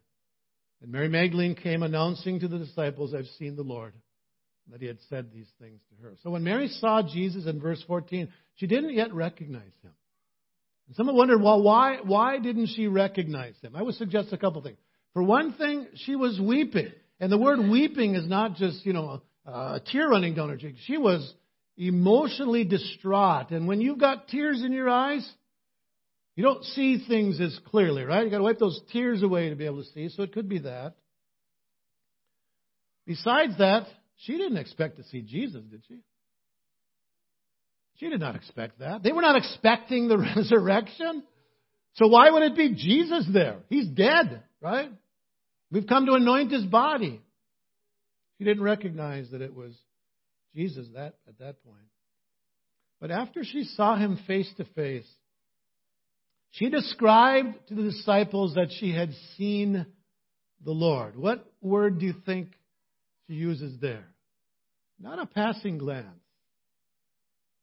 And 0.81 0.91
Mary 0.91 1.09
Magdalene 1.09 1.55
came 1.55 1.83
announcing 1.83 2.39
to 2.39 2.47
the 2.47 2.57
disciples, 2.57 3.13
I've 3.13 3.25
seen 3.38 3.57
the 3.57 3.63
Lord, 3.63 3.93
that 4.71 4.82
he 4.82 4.88
had 4.88 4.99
said 5.10 5.32
these 5.32 5.49
things 5.60 5.80
to 5.89 6.04
her. 6.04 6.13
So 6.23 6.30
when 6.32 6.43
Mary 6.43 6.67
saw 6.67 7.02
Jesus 7.02 7.45
in 7.45 7.60
verse 7.60 7.84
14, 7.86 8.30
she 8.56 8.67
didn't 8.67 8.93
yet 8.93 9.13
recognize 9.13 9.73
him. 9.82 9.91
And 10.88 10.95
someone 10.95 11.15
wondered, 11.15 11.41
well, 11.41 11.62
why, 11.62 11.97
why 12.04 12.39
didn't 12.39 12.67
she 12.67 12.88
recognize 12.88 13.56
him? 13.62 13.76
I 13.76 13.82
would 13.82 13.95
suggest 13.95 14.34
a 14.34 14.38
couple 14.38 14.62
things. 14.62 14.78
For 15.13 15.23
one 15.23 15.54
thing, 15.54 15.88
she 15.95 16.15
was 16.15 16.39
weeping. 16.39 16.91
And 17.19 17.32
the 17.32 17.38
word 17.38 17.60
weeping 17.60 18.15
is 18.15 18.28
not 18.28 18.56
just, 18.56 18.86
you 18.86 18.93
know, 18.93 19.21
a 19.45 19.82
tear 19.91 20.10
running 20.10 20.36
down 20.36 20.49
her 20.49 20.58
cheek. 20.58 20.76
She 20.86 20.97
was 20.97 21.34
emotionally 21.78 22.63
distraught. 22.63 23.52
And 23.52 23.67
when 23.67 23.82
you've 23.82 23.99
got 23.99 24.28
tears 24.28 24.63
in 24.63 24.71
your 24.71 24.89
eyes, 24.89 25.30
you 26.36 26.43
don't 26.43 26.63
see 26.63 27.06
things 27.08 27.39
as 27.39 27.58
clearly, 27.67 28.04
right? 28.04 28.23
You've 28.23 28.32
got 28.32 28.39
to 28.39 28.43
wipe 28.43 28.60
those 28.60 28.80
tears 28.91 29.21
away 29.21 29.49
to 29.49 29.56
be 29.56 29.65
able 29.65 29.84
to 29.84 29.89
see. 29.89 30.10
So 30.10 30.23
it 30.23 30.34
could 30.34 30.49
be 30.49 30.60
that. 30.60 30.95
Besides 33.06 33.58
that, 33.58 33.88
she 34.17 34.38
didn't 34.38 34.58
expect 34.58 34.97
to 34.97 35.04
see 35.04 35.21
Jesus, 35.21 35.63
did 35.69 35.82
she? 35.88 35.99
She 37.99 38.10
did 38.10 38.19
not 38.19 38.36
expect 38.36 38.80
that. 38.80 39.04
They 39.04 39.12
were 39.12 39.21
not 39.21 39.36
expecting 39.36 40.08
the 40.08 40.17
resurrection. 40.36 41.23
So 41.95 42.08
why 42.08 42.32
would 42.32 42.43
it 42.43 42.56
be 42.56 42.73
Jesus 42.73 43.26
there? 43.32 43.58
He's 43.69 43.88
dead, 43.88 44.43
right? 44.62 44.91
We've 45.71 45.88
come 45.88 46.06
to 46.06 46.13
anoint 46.13 46.52
his 46.52 46.63
body. 46.63 47.21
She 48.38 48.43
didn't 48.43 48.63
recognize 48.63 49.30
that 49.32 49.41
it 49.41 49.54
was 49.54 49.73
Jesus 50.56 50.88
that, 50.95 51.15
at 51.28 51.39
that 51.39 51.63
point. 51.63 51.86
But 52.99 53.12
after 53.12 53.43
she 53.43 53.63
saw 53.63 53.95
him 53.95 54.19
face 54.28 54.52
to 54.58 54.65
face, 54.65 55.08
she 56.52 56.69
described 56.69 57.56
to 57.67 57.76
the 57.76 57.84
disciples 57.84 58.56
that 58.56 58.71
she 58.80 58.93
had 58.93 59.12
seen 59.38 59.86
the 60.63 60.71
Lord. 60.71 61.17
What 61.17 61.45
word 61.62 61.99
do 61.99 62.06
you 62.06 62.13
think 62.26 62.49
she 63.27 63.33
uses 63.33 63.79
there? 63.79 64.05
Not 64.99 65.19
a 65.19 65.25
passing 65.25 65.77
glance. 65.77 66.07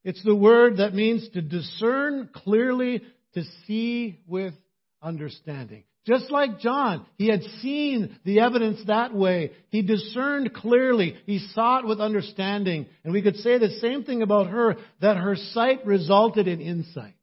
It's 0.03 0.23
the 0.25 0.35
word 0.35 0.79
that 0.79 0.94
means 0.94 1.29
to 1.31 1.42
discern 1.42 2.31
clearly, 2.33 3.03
to 3.35 3.42
see 3.66 4.18
with 4.27 4.55
understanding. 5.03 5.85
Just 6.07 6.31
like 6.31 6.61
John, 6.61 7.05
he 7.18 7.29
had 7.29 7.42
seen 7.61 8.18
the 8.25 8.40
evidence 8.40 8.81
that 8.87 9.14
way. 9.14 9.53
He 9.68 9.83
discerned 9.83 10.55
clearly. 10.55 11.16
He 11.27 11.38
saw 11.53 11.81
it 11.81 11.87
with 11.87 12.01
understanding. 12.01 12.87
And 13.05 13.12
we 13.12 13.20
could 13.20 13.37
say 13.37 13.59
the 13.59 13.79
same 13.81 14.05
thing 14.05 14.23
about 14.23 14.49
her, 14.49 14.77
that 15.03 15.18
her 15.18 15.37
sight 15.37 15.85
resulted 15.85 16.49
in 16.49 16.61
insight. 16.61 17.14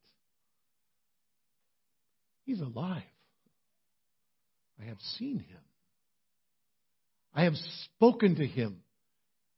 He's 2.45 2.61
alive. 2.61 3.03
I 4.79 4.85
have 4.85 5.01
seen 5.17 5.39
him. 5.39 5.57
I 7.37 7.43
have 7.43 7.53
spoken 7.83 8.37
to 8.37 8.47
him. 8.47 8.81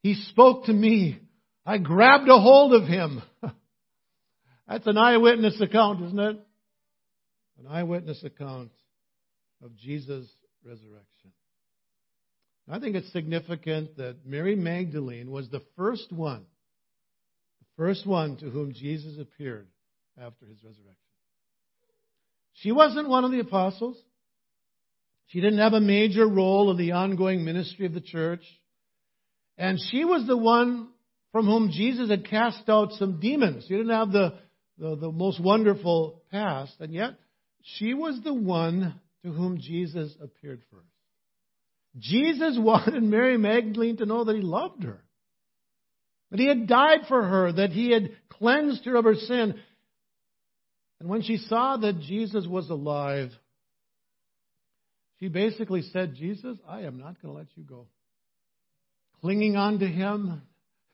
He 0.04 0.14
spoke 0.14 0.66
to 0.66 0.74
me. 0.74 1.18
I 1.66 1.78
grabbed 1.78 2.28
a 2.28 2.38
hold 2.38 2.74
of 2.74 2.86
him. 2.86 3.22
That's 4.68 4.86
an 4.86 4.98
eyewitness 4.98 5.62
account, 5.62 6.04
isn't 6.04 6.20
it? 6.20 6.40
An 7.58 7.68
eyewitness 7.70 8.22
account 8.26 8.72
of 9.64 9.78
Jesus' 9.78 10.30
resurrection. 10.66 11.32
I 12.70 12.80
think 12.80 12.98
it's 12.98 13.14
significant 13.14 13.96
that 13.96 14.26
Mary 14.26 14.58
Magdalene 14.58 15.32
was 15.32 15.50
the 15.50 15.64
first 15.78 16.12
one, 16.12 16.46
the 17.62 17.68
first 17.78 18.06
one 18.06 18.36
to 18.38 18.50
whom 18.50 18.74
Jesus 18.74 19.18
appeared 19.18 19.68
after 20.22 20.46
his 20.46 20.58
resurrection. 20.62 20.96
She 22.56 22.74
wasn't 22.74 23.08
one 23.08 23.24
of 23.24 23.32
the 23.32 23.40
apostles. 23.40 23.98
She 25.30 25.42
didn't 25.42 25.60
have 25.60 25.74
a 25.74 25.80
major 25.80 26.28
role 26.28 26.72
in 26.72 26.78
the 26.78 26.94
ongoing 26.94 27.46
ministry 27.46 27.86
of 27.86 27.94
the 27.94 28.02
church. 28.02 28.42
And 29.58 29.80
she 29.92 30.04
was 30.04 30.26
the 30.26 30.38
one 30.38 30.90
from 31.32 31.46
whom 31.46 31.70
Jesus 31.72 32.10
had 32.10 32.28
cast 32.28 32.68
out 32.68 32.94
some 32.94 33.20
demons. 33.20 33.66
She 33.68 33.76
didn't 33.76 33.92
have 33.92 34.12
the, 34.12 34.34
the, 34.80 34.96
the 34.96 35.12
most 35.12 35.40
wonderful 35.40 36.24
past. 36.32 36.74
And 36.80 36.94
yet, 36.94 37.12
she 37.62 37.94
was 37.94 38.20
the 38.24 38.34
one 38.34 39.00
to 39.24 39.32
whom 39.32 39.60
Jesus 39.60 40.12
appeared 40.20 40.62
first. 40.72 40.86
Jesus 42.00 42.58
wanted 42.60 43.04
Mary 43.04 43.38
Magdalene 43.38 43.98
to 43.98 44.08
know 44.08 44.24
that 44.24 44.36
he 44.36 44.42
loved 44.42 44.84
her, 44.84 45.04
that 46.32 46.40
he 46.40 46.48
had 46.48 46.68
died 46.68 47.02
for 47.08 47.22
her, 47.22 47.52
that 47.52 47.70
he 47.70 47.92
had 47.92 48.12
cleansed 48.30 48.84
her 48.86 48.96
of 48.96 49.06
her 49.06 49.16
sin. 49.16 49.60
And 51.00 51.08
when 51.08 51.22
she 51.22 51.38
saw 51.38 51.78
that 51.78 52.00
Jesus 52.00 52.48
was 52.48 52.70
alive, 52.72 53.30
she 55.20 55.28
basically 55.28 55.82
said, 55.82 56.16
Jesus, 56.16 56.58
I 56.68 56.82
am 56.82 56.98
not 56.98 57.22
going 57.22 57.34
to 57.34 57.38
let 57.38 57.48
you 57.56 57.64
go. 57.64 57.88
Clinging 59.22 59.58
on 59.58 59.80
to 59.80 59.88
him, 59.88 60.42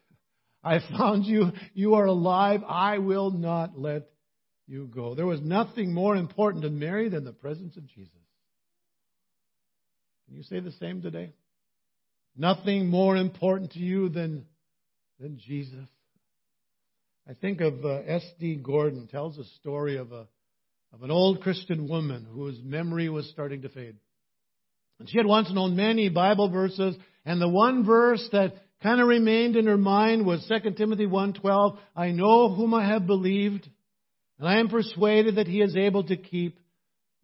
I 0.63 0.79
found 0.97 1.25
you. 1.25 1.51
You 1.73 1.95
are 1.95 2.05
alive. 2.05 2.61
I 2.67 2.97
will 2.97 3.29
not 3.29 3.77
let 3.77 4.09
you 4.67 4.87
go. 4.87 5.13
There 5.13 5.27
was 5.27 5.41
nothing 5.41 5.93
more 5.93 6.15
important 6.15 6.63
to 6.63 6.71
Mary 6.71 7.07
than 7.09 7.23
the 7.23 7.33
presence 7.33 7.77
of 7.77 7.85
Jesus. 7.87 8.11
Can 10.25 10.35
you 10.35 10.43
say 10.43 10.59
the 10.59 10.71
same 10.71 11.03
today? 11.03 11.33
Nothing 12.35 12.87
more 12.87 13.15
important 13.15 13.73
to 13.73 13.79
you 13.79 14.09
than, 14.09 14.45
than 15.19 15.37
Jesus. 15.37 15.87
I 17.29 17.33
think 17.33 17.61
of 17.61 17.85
uh, 17.85 18.01
S.D. 18.07 18.61
Gordon 18.63 19.07
tells 19.07 19.37
a 19.37 19.45
story 19.59 19.97
of 19.97 20.11
a 20.11 20.27
of 20.93 21.03
an 21.03 21.11
old 21.11 21.41
Christian 21.41 21.89
woman 21.89 22.25
whose 22.31 22.57
memory 22.63 23.09
was 23.09 23.29
starting 23.29 23.63
to 23.63 23.69
fade. 23.69 23.97
And 24.99 25.09
she 25.09 25.17
had 25.17 25.25
once 25.25 25.51
known 25.51 25.75
many 25.75 26.09
Bible 26.09 26.49
verses, 26.49 26.95
and 27.25 27.41
the 27.41 27.49
one 27.49 27.85
verse 27.85 28.27
that 28.31 28.55
kind 28.81 29.01
of 29.01 29.07
remained 29.07 29.55
in 29.55 29.67
her 29.67 29.77
mind 29.77 30.25
was 30.25 30.45
2 30.47 30.71
Timothy 30.71 31.05
1:12, 31.05 31.77
I 31.95 32.11
know 32.11 32.53
whom 32.53 32.73
I 32.73 32.85
have 32.87 33.07
believed, 33.07 33.69
and 34.39 34.47
I 34.47 34.59
am 34.59 34.69
persuaded 34.69 35.35
that 35.35 35.47
he 35.47 35.61
is 35.61 35.75
able 35.75 36.03
to 36.05 36.17
keep 36.17 36.59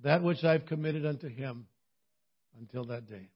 that 0.02 0.24
which 0.24 0.44
I've 0.44 0.66
committed 0.66 1.06
unto 1.06 1.28
him 1.28 1.68
until 2.60 2.86
that 2.86 3.08
day. 3.08 3.30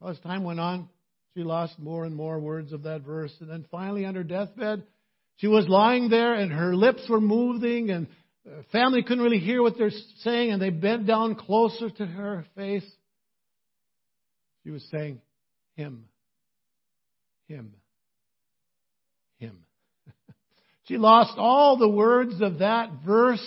Well, 0.00 0.10
as 0.10 0.20
time 0.20 0.44
went 0.44 0.60
on, 0.60 0.88
she 1.34 1.42
lost 1.42 1.78
more 1.78 2.04
and 2.04 2.14
more 2.14 2.38
words 2.38 2.72
of 2.72 2.82
that 2.84 3.02
verse, 3.02 3.34
and 3.40 3.50
then 3.50 3.64
finally 3.70 4.04
on 4.04 4.14
her 4.14 4.22
deathbed, 4.22 4.84
she 5.36 5.48
was 5.48 5.68
lying 5.68 6.08
there 6.10 6.34
and 6.34 6.52
her 6.52 6.76
lips 6.76 7.08
were 7.08 7.20
moving 7.20 7.90
and 7.90 8.06
uh, 8.46 8.62
family 8.70 9.02
couldn't 9.02 9.24
really 9.24 9.38
hear 9.38 9.62
what 9.62 9.76
they're 9.76 9.90
saying 10.18 10.52
and 10.52 10.62
they 10.62 10.70
bent 10.70 11.06
down 11.06 11.34
closer 11.34 11.90
to 11.90 12.06
her 12.06 12.44
face. 12.54 12.84
She 14.64 14.70
was 14.70 14.84
saying, 14.90 15.20
Him, 15.76 16.06
Him, 17.46 17.74
Him. 19.38 19.58
she 20.84 20.96
lost 20.96 21.34
all 21.38 21.76
the 21.76 21.88
words 21.88 22.40
of 22.40 22.58
that 22.58 22.90
verse, 23.06 23.46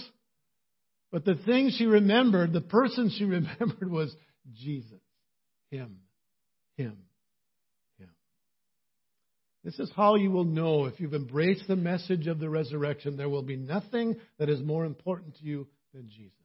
but 1.12 1.25
the 1.25 1.36
thing 1.36 1.71
she 1.75 1.86
remembered, 1.86 2.53
the 2.53 2.62
person 2.62 3.12
she 3.15 3.23
remembered 3.25 3.91
was 3.91 4.15
Jesus. 4.56 5.01
Him, 5.71 5.97
Him. 6.77 6.97
This 9.67 9.80
is 9.80 9.91
how 9.97 10.15
you 10.15 10.32
will 10.32 10.45
know 10.45 10.86
if 10.86 10.97
you've 10.97 11.13
embraced 11.13 11.67
the 11.67 11.75
message 11.75 12.27
of 12.27 12.39
the 12.39 12.49
resurrection. 12.49 13.17
There 13.17 13.27
will 13.27 13.43
be 13.43 13.58
nothing 13.58 14.15
that 14.39 14.47
is 14.47 14.62
more 14.62 14.86
important 14.86 15.36
to 15.39 15.43
you 15.43 15.67
than 15.93 16.08
Jesus. 16.08 16.37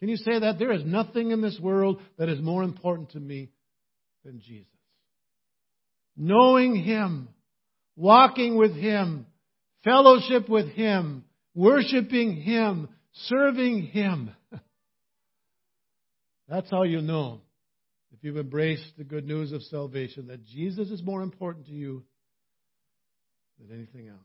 Can 0.00 0.08
you 0.08 0.16
say 0.16 0.40
that? 0.40 0.58
There 0.58 0.72
is 0.72 0.84
nothing 0.84 1.30
in 1.30 1.42
this 1.42 1.58
world 1.60 2.00
that 2.16 2.28
is 2.28 2.40
more 2.40 2.62
important 2.62 3.10
to 3.10 3.20
me 3.20 3.50
than 4.24 4.40
Jesus. 4.40 4.66
Knowing 6.16 6.74
Him, 6.74 7.28
walking 7.96 8.56
with 8.56 8.74
Him, 8.74 9.26
fellowship 9.84 10.48
with 10.48 10.70
Him, 10.70 11.24
worshiping 11.54 12.36
Him, 12.36 12.88
serving 13.12 13.88
Him. 13.88 14.30
That's 16.48 16.70
how 16.70 16.82
you 16.82 17.02
know 17.02 17.40
if 18.12 18.24
you've 18.24 18.38
embraced 18.38 18.96
the 18.98 19.04
good 19.04 19.26
news 19.26 19.52
of 19.52 19.62
salvation, 19.64 20.26
that 20.28 20.44
Jesus 20.44 20.90
is 20.90 21.02
more 21.02 21.22
important 21.22 21.66
to 21.66 21.72
you 21.72 22.04
than 23.58 23.76
anything 23.76 24.08
else. 24.08 24.18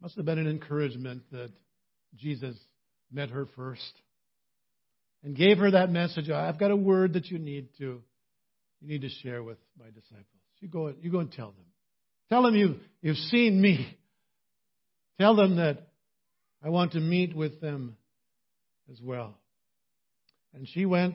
Must 0.00 0.16
have 0.16 0.24
been 0.24 0.38
an 0.38 0.48
encouragement 0.48 1.22
that 1.30 1.50
Jesus 2.16 2.56
met 3.12 3.30
her 3.30 3.46
first 3.56 3.92
and 5.22 5.36
gave 5.36 5.58
her 5.58 5.70
that 5.72 5.90
message. 5.90 6.30
I've 6.30 6.58
got 6.58 6.70
a 6.70 6.76
word 6.76 7.14
that 7.14 7.26
you 7.26 7.38
need 7.38 7.68
to 7.78 8.02
you 8.80 8.88
need 8.88 9.02
to 9.02 9.10
share 9.22 9.42
with 9.42 9.58
my 9.78 9.86
disciples. 9.86 10.26
You 10.60 10.68
go 10.68 10.92
you 11.00 11.10
go 11.10 11.20
and 11.20 11.30
tell 11.30 11.52
them. 11.52 11.66
Tell 12.28 12.42
them 12.42 12.54
you 12.54 12.76
you've 13.00 13.16
seen 13.16 13.60
me. 13.60 13.96
Tell 15.18 15.36
them 15.36 15.56
that 15.56 15.88
I 16.64 16.70
want 16.70 16.92
to 16.92 17.00
meet 17.00 17.36
with 17.36 17.60
them 17.60 17.96
as 18.90 19.00
well. 19.00 19.36
And 20.54 20.66
she 20.68 20.86
went 20.86 21.14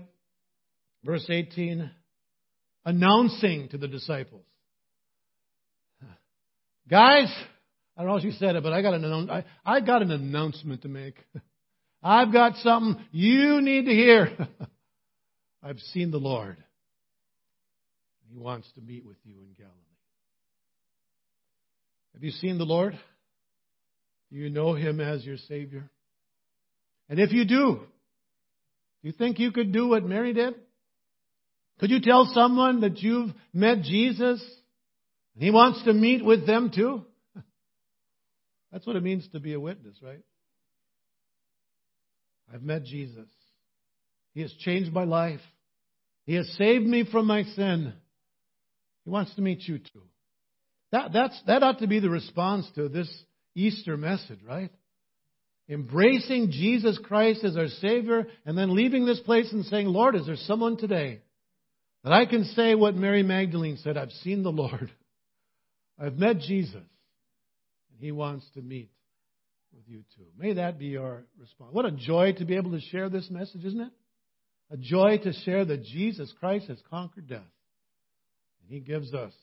Verse 1.07 1.25
18, 1.29 1.89
announcing 2.85 3.69
to 3.69 3.77
the 3.77 3.87
disciples. 3.87 4.43
Guys, 6.89 7.33
I 7.95 8.01
don't 8.01 8.11
know 8.11 8.17
if 8.17 8.23
you 8.23 8.31
said 8.31 8.55
it, 8.57 8.63
but 8.63 8.73
I 8.73 8.81
got 8.81 8.93
an, 8.93 9.29
I, 9.29 9.45
I 9.65 9.79
got 9.79 10.01
an 10.01 10.11
announcement 10.11 10.81
to 10.81 10.89
make. 10.89 11.15
I've 12.07 12.31
got 12.31 12.55
something 12.63 13.03
you 13.11 13.59
need 13.61 13.83
to 13.83 13.91
hear. 13.91 14.29
I've 15.63 15.79
seen 15.91 16.09
the 16.09 16.17
Lord. 16.17 16.55
He 18.31 18.37
wants 18.37 18.71
to 18.75 18.81
meet 18.81 19.05
with 19.05 19.17
you 19.25 19.33
in 19.33 19.53
Galilee. 19.57 19.73
Have 22.13 22.23
you 22.23 22.31
seen 22.31 22.57
the 22.57 22.63
Lord? 22.63 22.97
Do 24.31 24.37
you 24.37 24.49
know 24.49 24.73
Him 24.73 25.01
as 25.01 25.25
your 25.25 25.35
Savior? 25.49 25.89
And 27.09 27.19
if 27.19 27.33
you 27.33 27.43
do, 27.43 27.81
do 27.81 29.07
you 29.07 29.11
think 29.11 29.37
you 29.37 29.51
could 29.51 29.73
do 29.73 29.89
what 29.89 30.05
Mary 30.05 30.31
did? 30.31 30.55
Could 31.81 31.91
you 31.91 31.99
tell 31.99 32.31
someone 32.33 32.79
that 32.81 32.99
you've 32.99 33.31
met 33.51 33.81
Jesus 33.81 34.41
and 35.35 35.43
he 35.43 35.51
wants 35.51 35.83
to 35.83 35.91
meet 35.91 36.23
with 36.23 36.47
them 36.47 36.71
too? 36.73 37.03
That's 38.71 38.87
what 38.87 38.95
it 38.95 39.03
means 39.03 39.27
to 39.33 39.41
be 39.41 39.53
a 39.53 39.59
witness, 39.59 39.97
right? 40.01 40.21
I've 42.53 42.63
met 42.63 42.83
Jesus. 42.83 43.27
He 44.33 44.41
has 44.41 44.53
changed 44.59 44.93
my 44.93 45.03
life. 45.03 45.41
He 46.25 46.35
has 46.35 46.47
saved 46.57 46.85
me 46.85 47.05
from 47.09 47.25
my 47.25 47.43
sin. 47.43 47.93
He 49.03 49.09
wants 49.09 49.33
to 49.35 49.41
meet 49.41 49.67
you 49.67 49.79
too. 49.79 50.03
That, 50.91 51.11
that's, 51.11 51.39
that 51.47 51.63
ought 51.63 51.79
to 51.79 51.87
be 51.87 51.99
the 51.99 52.09
response 52.09 52.69
to 52.75 52.87
this 52.87 53.11
Easter 53.55 53.97
message, 53.97 54.39
right? 54.47 54.71
Embracing 55.69 56.51
Jesus 56.51 56.97
Christ 57.03 57.43
as 57.43 57.57
our 57.57 57.67
Savior 57.67 58.27
and 58.45 58.57
then 58.57 58.75
leaving 58.75 59.05
this 59.05 59.19
place 59.19 59.51
and 59.51 59.65
saying, 59.65 59.87
Lord, 59.87 60.15
is 60.15 60.25
there 60.25 60.35
someone 60.35 60.77
today 60.77 61.21
that 62.03 62.13
I 62.13 62.25
can 62.25 62.45
say 62.45 62.75
what 62.75 62.95
Mary 62.95 63.23
Magdalene 63.23 63.77
said 63.77 63.97
I've 63.97 64.11
seen 64.11 64.43
the 64.43 64.51
Lord. 64.51 64.91
I've 65.99 66.17
met 66.17 66.39
Jesus. 66.39 66.75
And 66.75 67.99
He 67.99 68.11
wants 68.11 68.45
to 68.53 68.61
meet 68.61 68.91
with 69.73 69.83
you 69.87 70.03
too. 70.15 70.25
May 70.37 70.53
that 70.53 70.79
be 70.79 70.97
our 70.97 71.23
response. 71.39 71.73
What 71.73 71.85
a 71.85 71.91
joy 71.91 72.33
to 72.33 72.45
be 72.45 72.55
able 72.55 72.71
to 72.71 72.81
share 72.81 73.09
this 73.09 73.29
message, 73.29 73.63
isn't 73.65 73.81
it? 73.81 73.91
A 74.71 74.77
joy 74.77 75.17
to 75.23 75.33
share 75.33 75.63
that 75.65 75.83
Jesus 75.83 76.33
Christ 76.39 76.67
has 76.67 76.77
conquered 76.89 77.27
death. 77.27 77.39
And 78.61 78.69
He 78.69 78.79
gives 78.79 79.13
us 79.13 79.33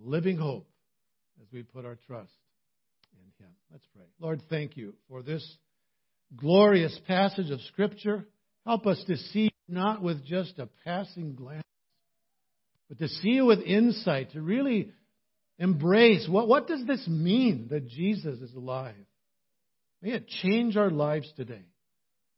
a 0.00 0.08
living 0.08 0.36
hope 0.36 0.68
as 1.42 1.48
we 1.52 1.62
put 1.62 1.84
our 1.84 1.98
trust 2.06 2.32
in 3.14 3.44
Him. 3.44 3.52
Let's 3.72 3.86
pray. 3.94 4.04
Lord, 4.20 4.42
thank 4.48 4.76
you 4.76 4.94
for 5.08 5.22
this 5.22 5.44
glorious 6.36 6.98
passage 7.06 7.50
of 7.50 7.60
Scripture. 7.62 8.24
Help 8.64 8.86
us 8.86 9.02
to 9.06 9.16
see 9.16 9.50
not 9.68 10.02
with 10.02 10.24
just 10.24 10.58
a 10.58 10.68
passing 10.84 11.34
glance, 11.34 11.62
but 12.88 12.98
to 12.98 13.08
see 13.08 13.40
with 13.40 13.60
insight, 13.60 14.32
to 14.32 14.40
really 14.40 14.92
embrace 15.58 16.28
what, 16.28 16.48
what 16.48 16.68
does 16.68 16.84
this 16.86 17.06
mean 17.08 17.68
that 17.70 17.88
Jesus 17.88 18.40
is 18.40 18.54
alive? 18.54 18.94
May 20.02 20.10
it 20.10 20.28
change 20.28 20.76
our 20.76 20.90
lives 20.90 21.32
today 21.36 21.54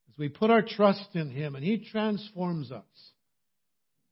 as 0.09 0.19
we 0.19 0.29
put 0.29 0.51
our 0.51 0.63
trust 0.63 1.09
in 1.15 1.31
Him 1.31 1.55
and 1.55 1.65
He 1.65 1.85
transforms 1.91 2.71
us, 2.71 2.85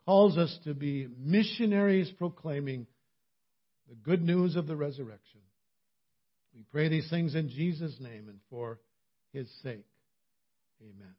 calls 0.04 0.36
us 0.36 0.56
to 0.64 0.74
be 0.74 1.08
missionaries 1.18 2.10
proclaiming 2.18 2.86
the 3.88 3.94
good 3.94 4.22
news 4.22 4.56
of 4.56 4.66
the 4.66 4.76
resurrection. 4.76 5.40
We 6.54 6.62
pray 6.72 6.88
these 6.88 7.08
things 7.10 7.34
in 7.34 7.48
Jesus' 7.48 7.96
name 8.00 8.28
and 8.28 8.40
for 8.50 8.80
His 9.32 9.48
sake. 9.62 9.86
Amen. 10.82 11.14